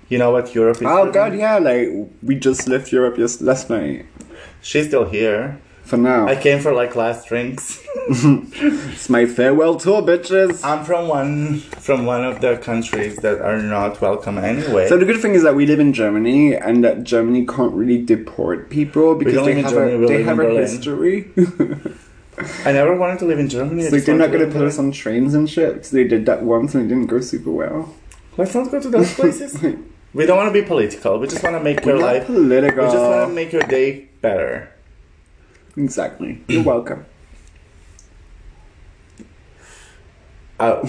you 0.09 0.17
know 0.17 0.31
what 0.31 0.53
Europe 0.53 0.77
is. 0.77 0.83
Oh 0.85 1.09
god, 1.11 1.33
yeah! 1.35 1.57
Like 1.57 1.87
we 2.21 2.35
just 2.35 2.67
left 2.67 2.91
Europe 2.91 3.15
just 3.15 3.41
last 3.41 3.69
night. 3.69 4.05
She's 4.61 4.87
still 4.87 5.05
here. 5.05 5.61
For 5.86 5.98
now, 5.98 6.28
I 6.28 6.36
came 6.36 6.60
for 6.60 6.74
like 6.74 6.95
last 6.95 7.28
drinks. 7.28 7.80
it's 8.10 9.08
my 9.08 9.28
farewell 9.28 9.76
tour, 9.76 10.02
bitches. 10.02 10.63
I'm 10.63 10.84
from 10.84 11.08
one 11.08 11.60
from 11.60 12.08
one 12.08 12.26
of 12.26 12.41
the 12.41 12.58
countries 12.58 13.17
that 13.17 13.39
are 13.39 13.62
not 13.62 14.02
welcome 14.02 14.39
anyway. 14.39 14.89
So 14.89 14.98
the 14.98 15.06
good 15.06 15.21
thing 15.21 15.36
is 15.36 15.43
that 15.43 15.56
we 15.56 15.67
live 15.67 15.80
in 15.80 15.93
Germany, 15.93 16.56
and 16.56 16.84
that 16.84 17.04
Germany 17.04 17.45
can't 17.45 17.74
really 17.74 18.04
deport 18.04 18.71
people 18.71 19.13
because 19.13 19.45
they 19.45 19.62
have 19.62 19.71
Germany, 19.71 20.06
a 20.06 20.08
they 20.08 20.24
have 20.24 20.39
a 20.39 20.50
history. 20.50 21.30
I 22.65 22.71
never 22.71 22.95
wanted 22.95 23.19
to 23.19 23.26
live 23.26 23.39
in 23.39 23.48
Germany. 23.48 23.84
It's 23.84 23.91
like 23.91 24.06
they're 24.06 24.17
not 24.17 24.32
gonna 24.32 24.45
put 24.45 24.56
live 24.56 24.69
us 24.69 24.80
on 24.80 24.91
trains 24.91 25.36
and 25.36 25.48
shit. 25.48 25.76
Because 25.76 25.91
they 25.91 26.08
did 26.08 26.26
that 26.26 26.41
once 26.41 26.74
and 26.74 26.86
it 26.86 26.88
didn't 26.88 27.08
go 27.08 27.21
super 27.21 27.52
well. 27.52 27.93
Let's 28.38 28.56
not 28.56 28.71
go 28.71 28.82
to 28.82 28.89
those 28.89 29.13
places. 29.13 29.62
we 30.13 30.26
don't 30.26 30.38
want 30.38 30.52
to 30.54 30.62
be 30.62 30.67
political. 30.67 31.19
We 31.19 31.28
just 31.28 31.43
want 31.43 31.56
to 31.56 31.63
make 31.63 31.86
your 31.86 32.00
life. 32.00 32.28
We 32.28 32.50
just 32.50 32.95
want 32.95 33.30
to 33.30 33.34
make 33.34 33.54
your 33.54 33.62
day 33.62 34.10
better. 34.21 34.74
Exactly. 35.77 36.41
You're 36.47 36.63
welcome. 36.73 37.05
Oh, 40.59 40.81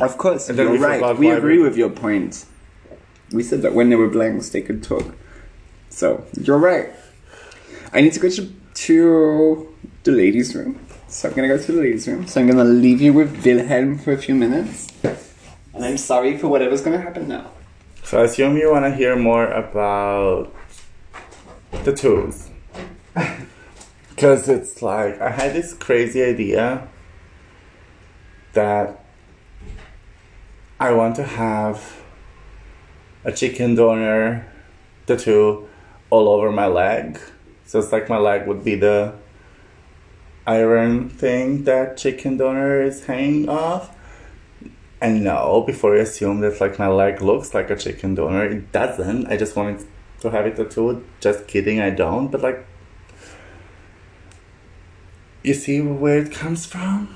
Of 0.00 0.18
course, 0.18 0.48
And 0.48 0.58
you're 0.58 0.70
we 0.72 0.78
right. 0.78 1.16
We 1.18 1.30
agree 1.30 1.60
with 1.60 1.76
your 1.76 1.90
point. 1.90 2.44
We 3.32 3.42
said 3.44 3.62
that 3.62 3.74
when 3.74 3.90
they 3.90 3.96
were 3.96 4.08
blanks, 4.08 4.48
they 4.50 4.60
could 4.62 4.82
talk. 4.82 5.14
So 5.90 6.24
you're 6.40 6.58
right. 6.58 6.90
I 7.92 8.00
need 8.00 8.12
to 8.14 8.20
go 8.20 8.28
to, 8.28 8.52
to 8.74 9.74
the 10.02 10.10
ladies' 10.12 10.54
room. 10.56 10.80
So 11.06 11.28
I'm 11.28 11.34
gonna 11.36 11.46
go 11.46 11.58
to 11.58 11.72
the 11.72 11.80
ladies' 11.80 12.08
room. 12.08 12.26
So 12.26 12.40
I'm 12.40 12.48
gonna 12.48 12.64
leave 12.64 13.00
you 13.00 13.12
with 13.12 13.44
Wilhelm 13.44 13.98
for 13.98 14.12
a 14.12 14.18
few 14.18 14.34
minutes. 14.34 14.88
And 15.72 15.84
I'm 15.84 15.96
sorry 15.96 16.36
for 16.36 16.48
whatever's 16.48 16.80
gonna 16.80 17.00
happen 17.00 17.28
now. 17.28 17.52
so 18.02 18.20
I 18.20 18.24
assume 18.24 18.56
you 18.56 18.72
want 18.72 18.84
to 18.84 18.94
hear 18.94 19.14
more 19.16 19.46
about 19.46 20.52
the 21.84 21.92
tools. 21.92 22.50
Because 24.10 24.48
it's 24.48 24.80
like, 24.80 25.20
I 25.20 25.30
had 25.30 25.54
this 25.54 25.74
crazy 25.74 26.22
idea 26.22 26.86
that 28.52 29.04
I 30.78 30.92
want 30.92 31.16
to 31.16 31.24
have 31.24 32.00
a 33.24 33.32
chicken 33.32 33.76
döner 33.76 34.44
tattoo 35.06 35.68
all 36.10 36.28
over 36.28 36.52
my 36.52 36.66
leg. 36.66 37.18
So 37.66 37.80
it's 37.80 37.90
like 37.90 38.08
my 38.08 38.18
leg 38.18 38.46
would 38.46 38.62
be 38.62 38.76
the 38.76 39.14
iron 40.46 41.08
thing 41.08 41.64
that 41.64 41.96
chicken 41.96 42.38
döner 42.38 42.86
is 42.86 43.06
hanging 43.06 43.48
off. 43.48 43.96
And 45.00 45.24
no, 45.24 45.64
before 45.66 45.96
you 45.96 46.02
assume 46.02 46.40
that 46.40 46.60
like 46.60 46.78
my 46.78 46.88
leg 46.88 47.20
looks 47.20 47.52
like 47.52 47.68
a 47.70 47.76
chicken 47.76 48.16
döner, 48.16 48.50
it 48.50 48.72
doesn't. 48.72 49.26
I 49.26 49.36
just 49.36 49.56
wanted 49.56 49.84
to 50.20 50.30
have 50.30 50.46
it 50.46 50.56
tattooed. 50.56 51.04
Just 51.20 51.46
kidding, 51.46 51.80
I 51.80 51.90
don't. 51.90 52.30
But 52.30 52.42
like, 52.42 52.64
you 55.44 55.54
see 55.54 55.80
where 55.80 56.18
it 56.18 56.32
comes 56.32 56.66
from? 56.66 57.14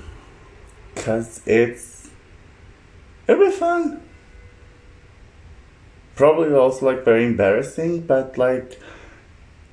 Cause 0.95 1.41
it's 1.45 2.09
fun. 3.59 4.01
Probably 6.15 6.53
also 6.53 6.85
like 6.85 7.03
very 7.03 7.25
embarrassing, 7.25 8.01
but 8.01 8.37
like 8.37 8.79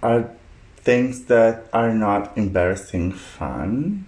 are 0.03 0.31
things 0.79 1.25
that 1.27 1.69
are 1.73 1.93
not 1.93 2.37
embarrassing 2.37 3.13
fun? 3.13 4.07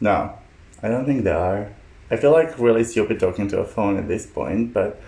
No, 0.00 0.38
I 0.82 0.88
don't 0.88 1.06
think 1.06 1.24
they 1.24 1.32
are. 1.32 1.72
I 2.10 2.16
feel 2.16 2.32
like 2.32 2.58
really 2.58 2.84
stupid 2.84 3.20
talking 3.20 3.48
to 3.48 3.60
a 3.60 3.64
phone 3.64 3.98
at 3.98 4.08
this 4.08 4.26
point, 4.26 4.72
but 4.72 5.00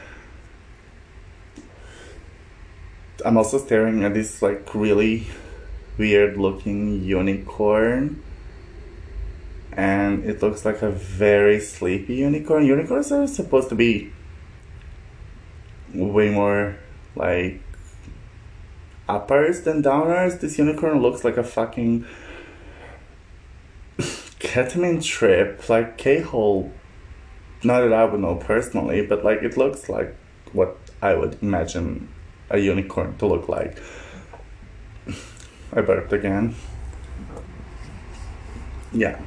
I'm 3.24 3.37
also 3.37 3.59
staring 3.59 4.04
at 4.04 4.14
this 4.14 4.42
like 4.42 4.74
really 4.74 5.26
weird 6.01 6.39
looking 6.39 7.05
unicorn. 7.05 8.23
And 9.73 10.25
it 10.25 10.43
looks 10.43 10.65
like 10.65 10.81
a 10.83 10.91
very 10.91 11.61
sleepy 11.61 12.15
unicorn. 12.15 12.67
Unicorns 12.67 13.13
are 13.13 13.27
supposed 13.27 13.69
to 13.69 13.75
be 13.77 14.13
way 15.95 16.31
more 16.31 16.77
like 17.15 17.61
uppers 19.09 19.61
than 19.61 19.83
downers. 19.83 20.41
This 20.41 20.59
unicorn 20.59 21.01
looks 21.03 21.23
like 21.23 21.37
a 21.37 21.45
fucking 21.45 22.07
ketamine 24.41 25.05
trip, 25.05 25.69
like 25.69 25.99
K 25.99 26.21
hole. 26.21 26.73
Not 27.63 27.83
that 27.83 27.93
I 27.93 28.05
would 28.05 28.21
know 28.21 28.37
personally, 28.37 29.05
but 29.07 29.23
like 29.23 29.43
it 29.43 29.57
looks 29.57 29.89
like 29.89 30.17
what 30.53 30.79
I 31.03 31.15
would 31.15 31.37
imagine 31.43 32.09
a 32.49 32.59
unicorn 32.59 33.17
to 33.19 33.27
look 33.27 33.49
like. 33.49 33.79
I 35.72 35.80
burped 35.80 36.12
again. 36.12 36.54
Yeah. 38.92 39.20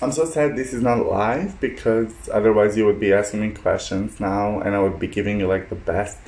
I'm 0.00 0.12
so 0.12 0.24
sad 0.24 0.54
this 0.56 0.72
is 0.72 0.80
not 0.80 1.04
live 1.04 1.60
because 1.60 2.28
otherwise 2.32 2.76
you 2.76 2.86
would 2.86 3.00
be 3.00 3.12
asking 3.12 3.40
me 3.40 3.50
questions 3.50 4.20
now 4.20 4.60
and 4.60 4.74
I 4.74 4.80
would 4.80 4.98
be 4.98 5.08
giving 5.08 5.40
you 5.40 5.48
like 5.48 5.68
the 5.68 5.74
best 5.74 6.18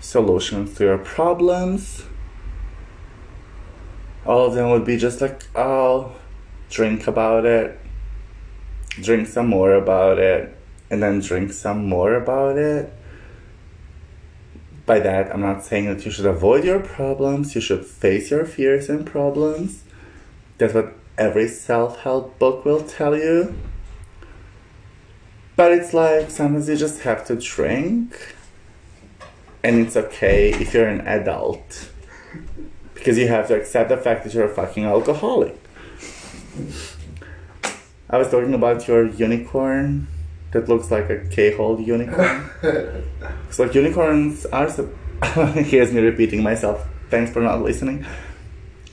solutions 0.00 0.74
to 0.76 0.84
your 0.84 0.98
problems. 0.98 2.04
All 4.24 4.46
of 4.46 4.54
them 4.54 4.70
would 4.70 4.84
be 4.84 4.96
just 4.96 5.20
like, 5.20 5.44
oh, 5.54 6.14
drink 6.70 7.06
about 7.06 7.44
it, 7.44 7.78
drink 9.02 9.26
some 9.28 9.48
more 9.48 9.74
about 9.74 10.18
it, 10.18 10.56
and 10.90 11.02
then 11.02 11.20
drink 11.20 11.52
some 11.52 11.88
more 11.88 12.14
about 12.14 12.56
it. 12.56 12.92
By 14.86 15.00
that, 15.00 15.34
I'm 15.34 15.40
not 15.40 15.64
saying 15.64 15.86
that 15.86 16.04
you 16.04 16.12
should 16.12 16.26
avoid 16.26 16.64
your 16.64 16.78
problems, 16.78 17.56
you 17.56 17.60
should 17.60 17.84
face 17.84 18.30
your 18.30 18.44
fears 18.44 18.88
and 18.88 19.04
problems. 19.04 19.82
That's 20.58 20.74
what 20.74 20.94
every 21.18 21.48
self 21.48 21.98
help 22.00 22.38
book 22.38 22.64
will 22.64 22.82
tell 22.82 23.16
you. 23.16 23.56
But 25.56 25.72
it's 25.72 25.92
like 25.92 26.30
sometimes 26.30 26.68
you 26.68 26.76
just 26.76 27.00
have 27.00 27.26
to 27.26 27.34
drink, 27.34 28.36
and 29.64 29.80
it's 29.80 29.96
okay 29.96 30.50
if 30.50 30.72
you're 30.72 30.88
an 30.88 31.00
adult. 31.00 31.90
Because 32.94 33.18
you 33.18 33.26
have 33.26 33.48
to 33.48 33.56
accept 33.56 33.88
the 33.88 33.96
fact 33.96 34.24
that 34.24 34.34
you're 34.34 34.44
a 34.44 34.54
fucking 34.54 34.84
alcoholic. 34.84 35.58
I 38.08 38.18
was 38.18 38.30
talking 38.30 38.54
about 38.54 38.86
your 38.86 39.06
unicorn 39.06 40.06
that 40.52 40.68
looks 40.68 40.90
like 40.90 41.10
a 41.10 41.26
K-hole 41.28 41.80
unicorn. 41.80 42.50
it's 43.48 43.58
like 43.58 43.74
unicorns 43.74 44.46
are. 44.46 44.68
Here's 45.54 45.92
me 45.92 46.00
repeating 46.00 46.42
myself. 46.42 46.86
Thanks 47.10 47.32
for 47.32 47.40
not 47.40 47.62
listening. 47.62 48.04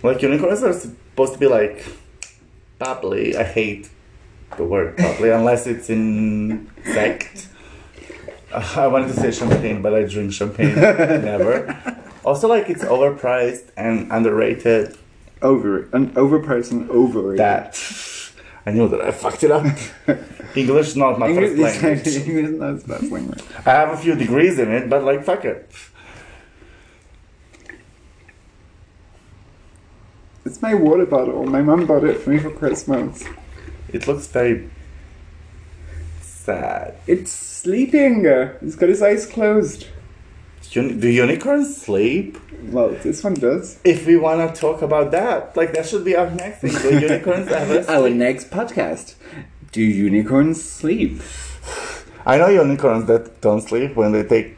Like 0.01 0.21
unicorns 0.21 0.63
are 0.63 0.73
supposed 0.73 1.33
to 1.33 1.39
be 1.39 1.47
like 1.47 1.85
bubbly. 2.79 3.35
I 3.35 3.43
hate 3.43 3.89
the 4.57 4.63
word 4.63 4.97
bubbly 4.97 5.31
unless 5.31 5.67
it's 5.67 5.89
in. 5.89 6.69
Uh, 6.85 7.19
I 8.75 8.87
wanted 8.87 9.07
to 9.07 9.13
say 9.13 9.31
champagne, 9.31 9.81
but 9.81 9.93
I 9.93 10.03
drink 10.03 10.33
champagne 10.33 10.75
never. 10.75 12.01
Also, 12.23 12.47
like 12.47 12.69
it's 12.69 12.83
overpriced 12.83 13.69
and 13.75 14.11
underrated. 14.11 14.97
Over 15.41 15.89
an 15.91 16.11
overpriced 16.11 16.71
and 16.71 16.89
overrated. 16.89 17.39
That 17.39 17.75
I 18.65 18.71
knew 18.71 18.87
that 18.87 19.01
I 19.01 19.11
fucked 19.11 19.43
it 19.43 19.51
up. 19.51 19.65
English 20.55 20.87
is 20.87 20.95
not 20.95 21.19
my 21.19 21.29
English, 21.29 21.57
first 21.57 21.81
language. 21.83 22.15
English 22.27 22.45
is 22.45 22.59
not 22.59 22.73
his 22.73 22.83
best 22.83 23.11
language. 23.11 23.43
I 23.65 23.71
have 23.71 23.89
a 23.89 23.97
few 23.97 24.15
degrees 24.15 24.59
in 24.59 24.71
it, 24.71 24.89
but 24.89 25.03
like 25.03 25.23
fuck 25.23 25.43
it. 25.43 25.69
It's 30.45 30.61
my 30.61 30.73
water 30.73 31.05
bottle. 31.05 31.45
My 31.45 31.61
mom 31.61 31.85
bought 31.85 32.03
it 32.03 32.19
for 32.19 32.29
me 32.29 32.39
for 32.39 32.51
Christmas. 32.51 33.23
It 33.89 34.07
looks 34.07 34.27
very 34.27 34.69
sad. 36.21 36.95
It's 37.07 37.31
sleeping. 37.31 38.25
It's 38.25 38.75
got 38.75 38.89
its 38.89 39.01
eyes 39.01 39.25
closed. 39.25 39.87
Do 40.73 41.07
unicorns 41.07 41.77
sleep? 41.77 42.35
Well, 42.71 42.89
this 43.03 43.23
one 43.23 43.35
does. 43.35 43.77
If 43.83 44.07
we 44.07 44.17
want 44.17 44.55
to 44.55 44.59
talk 44.59 44.81
about 44.81 45.11
that, 45.11 45.55
like 45.55 45.71
that 45.73 45.85
should 45.85 46.03
be 46.03 46.15
our 46.15 46.31
next 46.31 46.61
thing. 46.61 46.71
Do 46.71 46.99
unicorns 46.99 47.47
ever 47.49 47.91
Our 47.91 48.07
sleep? 48.07 48.15
next 48.15 48.49
podcast. 48.49 49.13
Do 49.71 49.83
unicorns 49.83 50.63
sleep? 50.63 51.21
I 52.25 52.39
know 52.39 52.47
unicorns 52.47 53.05
that 53.05 53.39
don't 53.39 53.61
sleep 53.61 53.95
when 53.95 54.13
they 54.13 54.23
take 54.23 54.57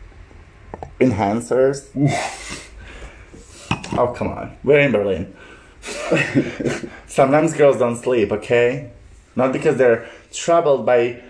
enhancers. 1.01 1.89
oh, 3.97 4.07
come 4.15 4.29
on. 4.29 4.55
We're 4.63 4.79
in 4.79 4.93
Berlin. 4.93 5.35
Sometimes 7.07 7.53
girls 7.53 7.77
don't 7.77 7.97
sleep, 7.97 8.31
okay? 8.31 8.91
Not 9.35 9.51
because 9.51 9.75
they're 9.75 10.07
troubled 10.31 10.85
by 10.85 11.21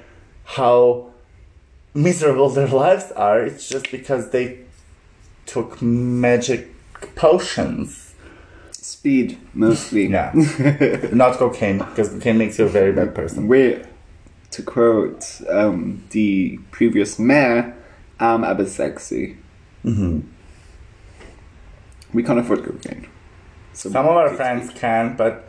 how 0.43 1.11
miserable 1.95 2.49
their 2.49 2.67
lives 2.67 3.11
are, 3.13 3.43
it's 3.43 3.67
just 3.67 3.89
because 3.89 4.29
they 4.29 4.64
took 5.45 5.81
magic 5.81 6.69
potions. 7.15 8.13
Speed, 8.71 9.37
mostly. 9.53 10.07
Yeah. 10.07 10.31
Not 11.13 11.37
cocaine, 11.37 11.79
because 11.79 12.09
cocaine 12.09 12.37
makes 12.37 12.59
you 12.59 12.65
a 12.65 12.69
very 12.69 12.91
bad 12.91 13.15
person. 13.15 13.47
We, 13.47 13.81
to 14.51 14.61
quote 14.63 15.41
um, 15.49 16.03
the 16.11 16.59
previous 16.71 17.17
mayor, 17.19 17.75
I'm 18.19 18.43
a 18.43 18.55
bit 18.55 18.69
sexy. 18.69 19.37
hmm 19.83 20.21
We 22.13 22.23
can't 22.23 22.39
afford 22.39 22.63
cocaine. 22.63 23.07
So 23.73 23.89
Some 23.89 24.05
of 24.05 24.11
our 24.15 24.33
friends 24.35 24.71
can, 24.73 25.15
but 25.17 25.47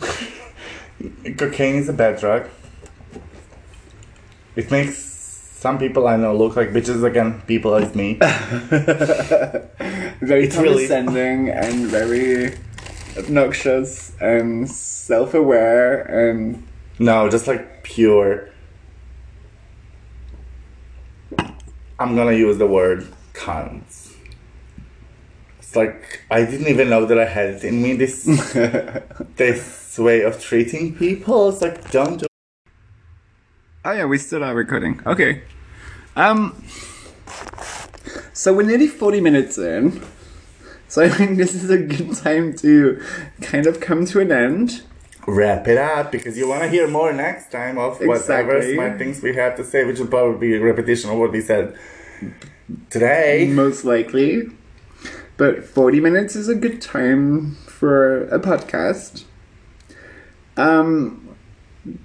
cocaine 1.36 1.76
is 1.76 1.88
a 1.88 1.92
bad 1.92 2.20
drug. 2.20 2.48
It 4.54 4.70
makes 4.70 5.13
some 5.64 5.78
people 5.78 6.06
I 6.06 6.16
know 6.16 6.36
look 6.36 6.56
like 6.56 6.74
bitches 6.76 7.02
again. 7.02 7.40
People 7.46 7.70
like 7.70 7.94
me. 7.94 8.08
very 8.20 9.64
really- 10.20 10.48
condescending 10.50 11.48
and 11.48 11.86
very 11.86 12.52
obnoxious 13.16 14.12
and 14.20 14.68
self-aware 14.68 16.02
and 16.02 16.62
No, 16.98 17.30
just 17.30 17.46
like 17.46 17.82
pure. 17.82 18.50
I'm 21.98 22.14
gonna 22.14 22.36
use 22.46 22.58
the 22.58 22.66
word 22.66 23.08
cunts. 23.32 24.12
It's 25.60 25.74
like 25.74 26.20
I 26.30 26.44
didn't 26.44 26.68
even 26.68 26.90
know 26.90 27.06
that 27.06 27.18
I 27.18 27.24
had 27.24 27.48
it 27.54 27.64
in 27.64 27.80
me. 27.80 27.96
This 27.96 28.24
this 29.36 29.98
way 29.98 30.20
of 30.28 30.38
treating 30.48 30.94
people. 30.94 31.48
It's 31.48 31.62
like 31.62 31.90
don't 31.90 32.18
do. 32.20 32.26
Oh 33.86 33.92
yeah, 33.92 34.04
we 34.04 34.18
still 34.18 34.44
are 34.44 34.54
recording. 34.54 35.00
Okay. 35.06 35.40
Um. 36.16 36.62
So 38.32 38.52
we're 38.52 38.62
nearly 38.66 38.86
forty 38.88 39.20
minutes 39.20 39.58
in. 39.58 40.02
So 40.88 41.02
I 41.02 41.08
think 41.08 41.38
this 41.38 41.54
is 41.54 41.70
a 41.70 41.78
good 41.78 42.14
time 42.14 42.54
to 42.58 43.00
kind 43.42 43.66
of 43.66 43.80
come 43.80 44.04
to 44.06 44.20
an 44.20 44.30
end. 44.30 44.82
wrap 45.26 45.66
it 45.66 45.78
up 45.78 46.12
because 46.12 46.36
you 46.36 46.46
want 46.48 46.62
to 46.62 46.68
hear 46.68 46.86
more 46.86 47.12
next 47.12 47.50
time 47.50 47.78
of 47.78 47.98
whatever 47.98 48.56
Exactly. 48.56 48.74
smart 48.74 48.98
things 48.98 49.22
we 49.22 49.34
have 49.34 49.56
to 49.56 49.64
say, 49.64 49.84
which 49.84 49.98
will 49.98 50.06
probably 50.06 50.38
be 50.50 50.54
a 50.56 50.60
repetition 50.62 51.10
of 51.10 51.16
what 51.18 51.32
we 51.32 51.40
said 51.40 51.76
today. 52.90 53.48
Most 53.50 53.84
likely. 53.84 54.50
But 55.36 55.64
40 55.64 55.98
minutes 56.00 56.36
is 56.36 56.48
a 56.48 56.54
good 56.54 56.80
time 56.80 57.56
for 57.66 58.28
a 58.28 58.38
podcast. 58.38 59.24
Um, 60.56 61.34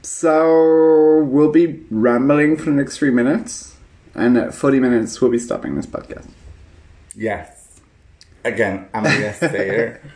so 0.02 1.22
we'll 1.26 1.52
be 1.52 1.86
rambling 1.92 2.58
for 2.58 2.66
the 2.66 2.72
next 2.72 2.98
three 2.98 3.12
minutes, 3.12 3.76
and 4.16 4.38
at 4.38 4.54
40 4.54 4.80
minutes, 4.80 5.20
we'll 5.22 5.32
be 5.32 5.40
stopping 5.40 5.76
this 5.76 5.86
podcast. 5.86 6.28
Yes. 7.16 7.80
Again, 8.44 8.88
I'm 8.94 9.06
a 9.06 9.10
yes 9.10 9.40
sayer. 9.40 10.02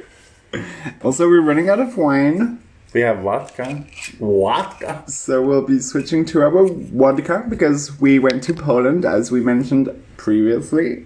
Also, 1.02 1.28
we're 1.28 1.42
running 1.42 1.68
out 1.68 1.80
of 1.80 1.98
wine, 1.98 2.60
we 2.94 3.02
have 3.02 3.20
vodka. 3.24 3.84
Vodka. 4.20 5.04
so 5.08 5.42
we'll 5.42 5.66
be 5.66 5.80
switching 5.80 6.26
to 6.26 6.44
our 6.44 6.68
vodka 6.68 7.44
because 7.50 8.00
we 8.00 8.20
went 8.20 8.44
to 8.44 8.54
Poland, 8.54 9.04
as 9.04 9.32
we 9.32 9.42
mentioned 9.42 9.90
previously. 10.18 11.06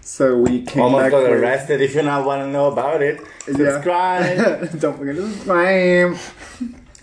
So 0.00 0.38
we 0.38 0.62
came 0.62 0.82
Almost 0.84 1.02
back 1.02 1.10
got 1.10 1.22
with- 1.24 1.42
arrested. 1.42 1.82
If 1.82 1.94
you 1.94 2.02
now 2.02 2.24
want 2.26 2.40
to 2.40 2.48
know 2.50 2.72
about 2.72 3.02
it, 3.02 3.20
subscribe. 3.44 4.70
Don't 4.80 4.96
forget 4.96 5.16
to 5.16 5.30
subscribe. 5.30 6.16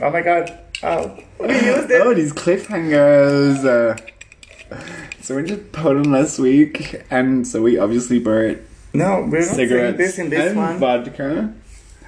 oh 0.02 0.10
my 0.10 0.22
god. 0.22 0.60
Oh, 0.82 1.16
we 1.40 1.54
used 1.54 1.92
it. 1.92 2.02
Oh, 2.02 2.14
these 2.16 2.34
cliffhangers. 2.34 3.64
Uh, 3.64 4.76
so 5.24 5.36
we 5.38 5.44
did 5.44 5.72
Poland 5.72 6.12
last 6.12 6.38
week, 6.40 7.02
and 7.10 7.48
so 7.48 7.62
we 7.64 7.80
obviously 7.80 8.20
bought 8.20 8.58
No, 8.94 9.26
we're 9.32 9.40
not 9.48 9.56
cigarettes 9.56 9.98
this 9.98 10.20
in 10.20 10.30
this 10.30 10.52
and 10.52 10.58
one. 10.58 10.78
vodka. 10.78 11.54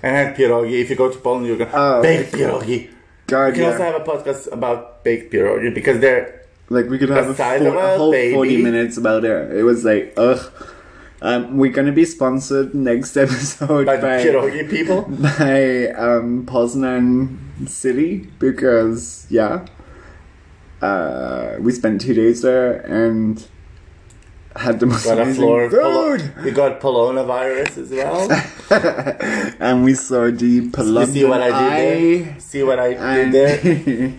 and 0.03 0.35
pierogi. 0.35 0.81
If 0.83 0.89
you 0.91 0.95
go 0.95 1.09
to 1.09 1.17
Poland, 1.17 1.47
you're 1.47 1.57
gonna 1.57 1.71
Oh. 1.73 2.01
baked 2.03 2.33
pierogi. 2.35 2.89
God, 3.27 3.47
We 3.47 3.53
can 3.57 3.65
also 3.71 3.83
have 3.89 3.95
a 3.95 4.05
podcast 4.05 4.51
about 4.51 5.03
baked 5.03 5.33
pierogi 5.33 5.73
because 5.73 5.97
they're 5.99 6.43
Like 6.69 6.89
we 6.89 6.97
could 6.97 7.09
have 7.09 7.27
a, 7.27 7.31
of 7.67 7.75
a 7.75 7.97
whole 7.97 8.11
baby. 8.11 8.33
forty 8.33 8.57
minutes 8.61 8.97
about 8.97 9.23
it. 9.25 9.51
It 9.55 9.63
was 9.63 9.85
like, 9.85 10.13
ugh. 10.17 10.41
Um, 11.21 11.57
we're 11.57 11.71
gonna 11.71 11.91
be 11.93 12.05
sponsored 12.05 12.75
next 12.75 13.15
episode 13.25 13.85
by 13.85 13.97
by 13.97 14.17
the 14.21 14.29
pierogi 14.29 14.69
people. 14.69 15.01
by 15.39 15.89
um, 15.97 16.45
Poznan 16.45 17.37
City 17.69 18.27
because 18.37 19.25
yeah, 19.29 19.65
uh, 20.81 21.55
we 21.59 21.71
spent 21.71 22.01
two 22.01 22.13
days 22.13 22.41
there 22.41 22.77
and 22.81 23.47
had 24.55 24.79
the 24.79 24.85
most 24.85 25.03
Got 25.05 25.19
amazing 25.19 25.41
floor. 25.41 25.69
Polo- 25.69 26.17
food. 26.17 26.43
we 26.43 26.51
got 26.51 26.79
Polona 26.79 27.25
virus 27.25 27.77
as 27.77 27.89
well. 27.91 28.31
and 29.59 29.83
we 29.83 29.93
saw 29.93 30.31
the 30.31 30.45
you 30.45 31.05
see 31.05 31.25
what 31.25 31.41
I 31.41 31.49
did 31.59 32.23
there? 32.23 32.39
See 32.39 32.63
what 32.63 32.79
I 32.79 32.93
did 32.93 33.31
there? 33.31 34.13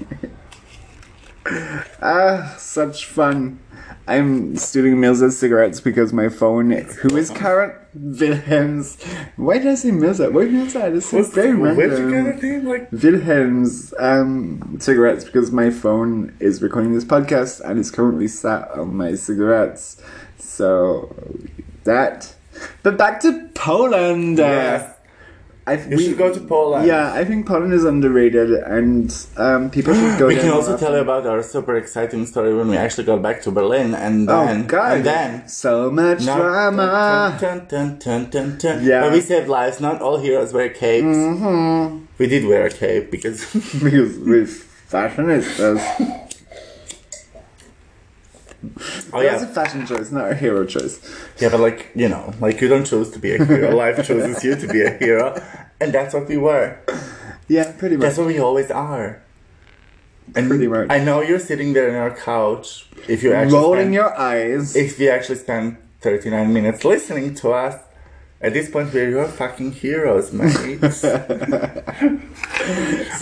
ah, 2.03 2.55
such 2.59 3.07
fun. 3.07 3.61
I'm 4.09 4.57
stealing 4.57 4.97
Milza's 4.97 5.37
cigarettes 5.37 5.81
because 5.81 6.13
my 6.13 6.29
phone, 6.29 6.71
who 6.71 7.17
is 7.17 7.31
Karen 7.31 7.75
Wilhelm's. 7.93 9.03
Why 9.37 9.59
did 9.59 9.67
I 9.67 9.75
say 9.75 9.91
Milza? 9.91 10.33
Why 10.33 10.45
Milza? 10.45 10.93
This 10.93 11.13
is 11.13 11.31
very 11.31 11.55
random. 11.55 12.11
get 12.11 12.43
a 12.43 12.47
name 12.47 12.67
like? 12.67 12.93
Wilhelm's 12.93 13.93
um, 13.99 14.77
cigarettes 14.81 15.25
because 15.25 15.51
my 15.51 15.71
phone 15.71 16.37
is 16.39 16.63
recording 16.63 16.95
this 16.95 17.05
podcast 17.05 17.61
and 17.69 17.81
is 17.81 17.91
currently 17.91 18.29
sat 18.29 18.71
on 18.71 18.95
my 18.95 19.15
cigarettes. 19.15 20.01
So 20.39 21.15
that. 21.85 22.35
But 22.83 22.97
back 22.97 23.21
to 23.21 23.49
Poland. 23.55 24.39
Yes. 24.39 24.96
I, 25.69 25.75
You 25.85 25.99
should 25.99 26.17
go 26.17 26.33
to 26.33 26.39
Poland. 26.41 26.87
Yeah, 26.87 27.13
I 27.13 27.25
think 27.25 27.45
Poland 27.47 27.73
is 27.73 27.85
underrated 27.85 28.51
and 28.51 29.11
um, 29.37 29.69
people 29.71 29.95
should 29.95 30.17
go 30.17 30.29
We 30.29 30.37
can 30.37 30.51
also 30.51 30.77
tell 30.77 30.93
you 30.95 31.01
about 31.01 31.27
our 31.27 31.43
super 31.43 31.77
exciting 31.77 32.25
story 32.27 32.55
when 32.55 32.69
we 32.69 32.77
actually 32.77 33.03
got 33.05 33.21
back 33.21 33.43
to 33.43 33.51
Berlin, 33.51 33.93
and 33.95 34.31
Oh, 34.31 34.47
then 34.47 34.67
God. 34.69 34.93
and 34.99 35.05
then 35.05 35.49
So 35.49 35.91
much 35.91 36.25
No. 36.25 36.37
drama. 36.39 37.37
Dun, 37.41 37.67
dun, 37.69 38.59
dun. 38.63 38.85
Yeah. 38.85 39.01
But 39.03 39.13
we 39.13 39.21
saved 39.21 39.49
lives. 39.49 39.81
Not 39.81 40.01
all 40.01 40.19
heroes 40.19 40.53
wear 40.53 40.69
capes. 40.69 41.07
Mm-hmm. 41.07 42.05
We 42.19 42.27
did 42.29 42.47
wear 42.47 42.67
a 42.67 42.71
cape 42.71 43.11
because 43.11 43.39
because 43.83 44.19
we're 44.19 44.47
fashionistas. 44.93 45.83
oh 49.13 49.21
yeah. 49.21 49.33
That's 49.39 49.45
a 49.45 49.49
fashion 49.55 49.87
choice, 49.87 50.11
not 50.11 50.31
a 50.31 50.35
hero 50.35 50.65
choice. 50.67 51.01
yeah. 51.39 51.49
But 51.51 51.61
like 51.61 51.91
you 51.95 52.09
know, 52.09 52.33
like 52.41 52.61
you 52.61 52.69
don't 52.69 52.85
choose 52.87 53.11
to 53.13 53.19
be 53.19 53.35
a 53.35 53.45
hero. 53.45 53.75
Life 53.85 54.07
chooses 54.07 54.43
you 54.45 54.57
to 54.57 54.67
be 54.69 54.83
a 54.83 54.91
hero, 54.99 55.35
and 55.81 55.93
that's 55.93 56.15
what 56.15 56.29
we 56.29 56.37
were. 56.37 56.79
Yeah, 57.49 57.73
pretty 57.79 57.97
much. 57.97 58.03
That's 58.03 58.19
what 58.19 58.27
we 58.27 58.39
always 58.39 58.71
are. 58.71 59.23
And 60.35 60.49
Pretty 60.49 60.67
much. 60.67 60.89
I 60.91 60.99
know 61.05 61.21
you're 61.23 61.39
sitting 61.39 61.73
there 61.73 61.87
on 61.89 61.95
your 61.95 62.11
couch. 62.19 62.89
If 63.09 63.23
you 63.23 63.33
actually 63.33 63.55
Rolling 63.59 63.81
spend, 63.83 63.95
your 63.95 64.19
eyes. 64.19 64.75
if 64.75 64.99
you 64.99 65.09
actually 65.11 65.37
spend 65.39 65.77
39 66.01 66.53
minutes 66.53 66.85
listening 66.85 67.35
to 67.37 67.53
us, 67.53 67.81
at 68.41 68.53
this 68.53 68.69
point 68.69 68.93
we're 68.93 69.09
your 69.09 69.29
fucking 69.29 69.71
heroes, 69.73 70.33
mate. 70.33 70.81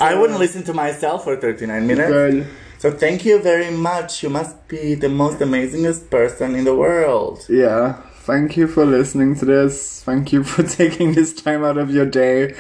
I 0.01 0.14
wouldn't 0.18 0.38
listen 0.38 0.64
to 0.64 0.72
myself 0.72 1.24
for 1.24 1.36
39 1.36 1.86
minutes. 1.86 2.49
So 2.79 2.91
thank 2.91 3.25
you 3.25 3.41
very 3.41 3.70
much. 3.70 4.22
You 4.22 4.31
must 4.31 4.68
be 4.68 4.95
the 4.95 5.09
most 5.09 5.39
amazingest 5.39 6.11
person 6.11 6.55
in 6.55 6.64
the 6.64 6.75
world. 6.75 7.47
Yeah. 7.49 8.03
Thank 8.25 8.57
you 8.57 8.66
for 8.66 8.87
listening 8.87 9.35
to 9.37 9.45
this. 9.45 10.03
Thank 10.03 10.33
you 10.33 10.45
for 10.45 10.62
taking 10.83 11.12
this 11.12 11.35
time 11.35 11.62
out 11.62 11.77
of 11.77 11.91
your 11.91 12.07
day. 12.07 12.55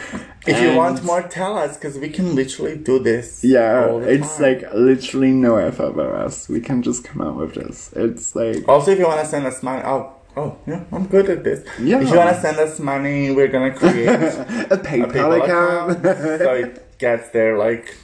If 0.46 0.60
you 0.60 0.76
want 0.76 1.02
more, 1.04 1.22
tell 1.22 1.56
us, 1.56 1.76
because 1.78 1.96
we 1.96 2.10
can 2.10 2.34
literally 2.34 2.76
do 2.76 2.98
this. 2.98 3.42
Yeah, 3.42 3.96
it's 4.00 4.36
time. 4.36 4.42
like 4.42 4.74
literally 4.74 5.30
no 5.32 5.56
effort 5.56 5.94
for 5.94 6.14
us. 6.14 6.50
We 6.50 6.60
can 6.60 6.82
just 6.82 7.02
come 7.04 7.22
out 7.22 7.36
with 7.36 7.54
this. 7.54 7.90
It's 7.96 8.36
like 8.36 8.68
Also, 8.68 8.90
if 8.90 8.98
you 8.98 9.06
want 9.06 9.20
to 9.20 9.26
send 9.26 9.46
us 9.46 9.62
money, 9.62 9.82
oh, 9.86 10.12
oh, 10.36 10.58
yeah, 10.66 10.84
I'm 10.92 11.06
good 11.06 11.30
at 11.30 11.44
this. 11.44 11.66
Yeah. 11.80 12.02
If 12.02 12.10
you 12.10 12.16
want 12.16 12.36
to 12.36 12.42
send 12.42 12.58
us 12.58 12.78
money, 12.78 13.30
we're 13.30 13.48
gonna 13.48 13.72
create 13.74 14.08
a 14.08 14.74
a 14.74 14.76
PayPal, 14.76 15.12
PayPal 15.12 15.42
account. 15.42 15.98
account, 16.04 16.40
so 16.40 16.52
it 16.54 16.98
gets 16.98 17.30
there 17.30 17.56
like 17.56 17.96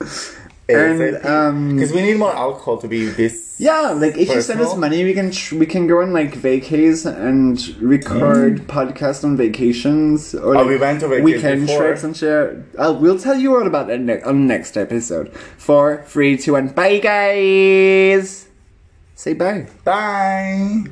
And, 0.70 1.24
um, 1.26 1.76
because 1.76 1.92
we 1.92 2.02
need 2.02 2.18
more 2.18 2.34
alcohol 2.34 2.76
to 2.78 2.88
be 2.88 3.06
this. 3.06 3.56
Yeah, 3.58 3.90
like 3.90 4.16
if 4.16 4.28
you 4.28 4.40
send 4.42 4.60
us 4.60 4.76
money, 4.76 5.02
we 5.02 5.14
can 5.14 5.30
tr- 5.32 5.56
we 5.56 5.66
can 5.66 5.86
go 5.88 6.00
on 6.02 6.12
like 6.12 6.34
vacays 6.34 7.06
and 7.06 7.58
record 7.82 8.68
podcasts 8.68 9.24
on 9.24 9.36
vacations 9.36 10.34
or 10.34 10.54
Mm. 10.54 10.58
Oh, 10.58 10.60
like, 10.60 10.66
we 10.68 10.76
went 10.76 11.00
to 11.00 11.06
vacays 11.08 11.22
weekend 11.24 11.66
before. 11.66 11.82
trips 11.82 12.04
and 12.04 12.16
shit. 12.16 12.56
I'll, 12.78 12.96
we'll 13.00 13.18
tell 13.18 13.36
you 13.36 13.56
all 13.56 13.66
about 13.66 13.88
it 13.90 14.00
ne- 14.00 14.22
on 14.22 14.46
the 14.46 14.54
next 14.54 14.76
episode. 14.76 15.32
Four, 15.56 16.04
three, 16.06 16.36
two, 16.36 16.52
one, 16.52 16.68
bye, 16.68 16.98
guys. 16.98 18.46
Say 19.16 19.32
bye. 19.34 19.66
Bye. 19.84 20.84